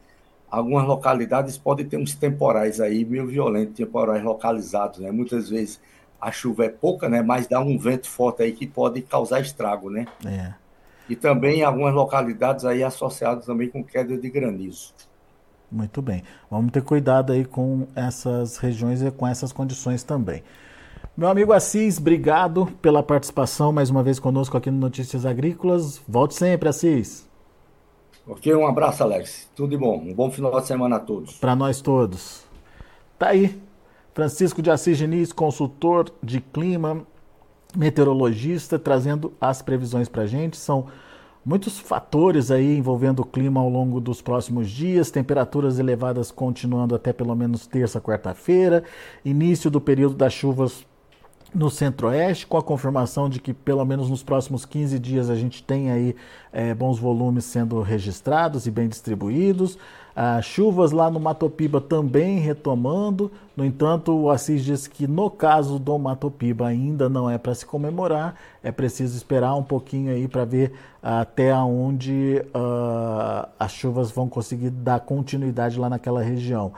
algumas 0.51 0.87
localidades 0.87 1.57
podem 1.57 1.87
ter 1.87 1.97
uns 1.97 2.15
temporais 2.15 2.81
aí 2.81 3.05
meio 3.05 3.27
violentos, 3.27 3.77
temporais 3.77 4.23
localizados, 4.23 5.01
né? 5.01 5.11
Muitas 5.11 5.49
vezes 5.49 5.81
a 6.21 6.33
chuva 6.33 6.65
é 6.65 6.69
pouca, 6.69 7.09
né? 7.09 7.23
Mas 7.23 7.47
dá 7.47 7.61
um 7.61 7.79
vento 7.79 8.09
forte 8.09 8.43
aí 8.43 8.53
que 8.53 8.67
pode 8.67 9.03
causar 9.03 9.41
estrago, 9.41 9.91
né? 9.91 10.07
É. 10.25 10.55
E 11.09 11.15
também 11.15 11.63
algumas 11.63 11.93
localidades 11.93 12.65
aí 12.65 12.83
associadas 12.83 13.45
também 13.45 13.69
com 13.69 13.85
queda 13.85 14.17
de 14.17 14.31
granizo. 14.31 14.95
Muito 15.71 16.01
bem. 16.01 16.23
Vamos 16.51 16.73
ter 16.73 16.83
cuidado 16.83 17.33
aí 17.33 17.45
com 17.45 17.87
essas 17.95 18.57
regiões 18.57 19.03
e 19.03 19.11
com 19.11 19.27
essas 19.27 19.53
condições 19.53 20.03
também. 20.03 20.43
Meu 21.17 21.29
amigo 21.29 21.53
Assis, 21.53 21.97
obrigado 21.97 22.67
pela 22.83 23.01
participação 23.01 23.71
mais 23.71 23.89
uma 23.89 24.03
vez 24.03 24.19
conosco 24.19 24.57
aqui 24.57 24.69
no 24.69 24.79
Notícias 24.79 25.25
Agrícolas. 25.25 26.03
Volte 26.09 26.35
sempre, 26.35 26.69
Assis. 26.69 27.25
Ok, 28.27 28.53
um 28.53 28.67
abraço, 28.67 29.05
Alex. 29.05 29.49
Tudo 29.55 29.71
de 29.71 29.77
bom. 29.77 29.97
Um 29.97 30.13
bom 30.13 30.29
final 30.29 30.61
de 30.61 30.67
semana 30.67 30.97
a 30.97 30.99
todos. 30.99 31.35
Para 31.35 31.55
nós 31.55 31.81
todos. 31.81 32.43
Tá 33.17 33.29
aí. 33.29 33.63
Francisco 34.13 34.61
de 34.61 34.73
Assis 34.73 34.99
Diniz, 34.99 35.33
consultor 35.33 36.11
de 36.21 36.41
clima, 36.41 37.07
meteorologista, 37.77 38.77
trazendo 38.77 39.33
as 39.41 39.63
previsões 39.63 40.09
para 40.09 40.23
a 40.23 40.27
gente. 40.27 40.57
São 40.57 40.87
muitos 41.47 41.79
fatores 41.79 42.51
aí 42.51 42.77
envolvendo 42.77 43.21
o 43.21 43.25
clima 43.25 43.61
ao 43.61 43.69
longo 43.69 44.01
dos 44.01 44.21
próximos 44.21 44.69
dias, 44.69 45.13
temperaturas 45.13 45.79
elevadas 45.79 46.33
continuando 46.33 46.93
até 46.93 47.13
pelo 47.13 47.37
menos 47.37 47.69
terça, 47.69 48.01
quarta-feira, 48.01 48.83
início 49.25 49.71
do 49.71 49.81
período 49.81 50.17
das 50.17 50.33
chuvas 50.33 50.85
no 51.55 51.71
Centro-Oeste, 51.71 52.47
com 52.47 52.57
a 52.57 52.63
confirmação 52.63 53.29
de 53.29 53.41
que 53.41 53.55
pelo 53.55 53.85
menos 53.85 54.11
nos 54.11 54.23
próximos 54.23 54.65
15 54.65 54.99
dias 54.99 55.31
a 55.31 55.37
gente 55.37 55.63
tem 55.63 55.91
aí 55.91 56.17
é, 56.53 56.75
bons 56.75 56.99
volumes 56.99 57.45
sendo 57.45 57.81
registrados 57.81 58.67
e 58.67 58.71
bem 58.71 58.89
distribuídos. 58.89 59.79
Ah, 60.17 60.41
chuvas 60.41 60.93
lá 60.93 61.11
no 61.11 61.19
Matopiba 61.19 61.81
também 61.81 62.39
retomando. 62.39 63.33
No 63.57 63.65
entanto, 63.65 64.13
o 64.13 64.31
Assis 64.31 64.65
disse 64.65 64.89
que 64.89 65.09
no 65.09 65.29
caso 65.29 65.77
do 65.77 65.99
Matopiba 65.99 66.69
ainda 66.69 67.09
não 67.09 67.29
é 67.29 67.37
para 67.37 67.53
se 67.53 67.67
comemorar, 67.67 68.37
é 68.63 68.71
preciso 68.71 69.17
esperar 69.17 69.57
um 69.57 69.63
pouquinho 69.63 70.13
aí 70.13 70.29
para 70.29 70.45
ver 70.45 70.73
até 71.03 71.53
onde 71.57 72.41
uh, 72.55 73.49
as 73.59 73.73
chuvas 73.73 74.13
vão 74.13 74.29
conseguir 74.29 74.71
dar 74.71 75.01
continuidade 75.01 75.79
lá 75.79 75.91
naquela 75.91 76.23
região. 76.23 76.73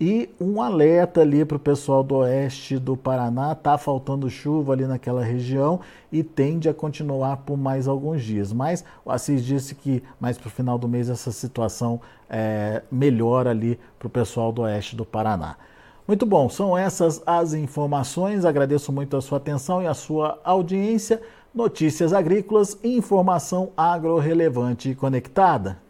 E 0.00 0.30
um 0.40 0.62
alerta 0.62 1.20
ali 1.20 1.44
para 1.44 1.58
o 1.58 1.60
pessoal 1.60 2.02
do 2.02 2.16
oeste 2.16 2.78
do 2.78 2.96
Paraná, 2.96 3.54
tá 3.54 3.76
faltando 3.76 4.30
chuva 4.30 4.72
ali 4.72 4.86
naquela 4.86 5.22
região 5.22 5.80
e 6.10 6.22
tende 6.22 6.70
a 6.70 6.74
continuar 6.74 7.36
por 7.38 7.58
mais 7.58 7.86
alguns 7.86 8.22
dias. 8.22 8.50
Mas 8.50 8.82
o 9.04 9.10
Assis 9.10 9.44
disse 9.44 9.74
que 9.74 10.02
mais 10.18 10.38
para 10.38 10.48
o 10.48 10.50
final 10.50 10.78
do 10.78 10.88
mês 10.88 11.10
essa 11.10 11.30
situação 11.30 12.00
é, 12.30 12.82
melhora 12.90 13.50
ali 13.50 13.78
para 13.98 14.06
o 14.06 14.10
pessoal 14.10 14.50
do 14.50 14.62
oeste 14.62 14.96
do 14.96 15.04
Paraná. 15.04 15.56
Muito 16.08 16.24
bom, 16.24 16.48
são 16.48 16.78
essas 16.78 17.22
as 17.26 17.52
informações. 17.52 18.46
Agradeço 18.46 18.90
muito 18.90 19.18
a 19.18 19.20
sua 19.20 19.36
atenção 19.36 19.82
e 19.82 19.86
a 19.86 19.92
sua 19.92 20.40
audiência. 20.42 21.20
Notícias 21.54 22.14
agrícolas, 22.14 22.78
informação 22.82 23.70
agro-relevante 23.76 24.88
e 24.88 24.94
conectada. 24.94 25.89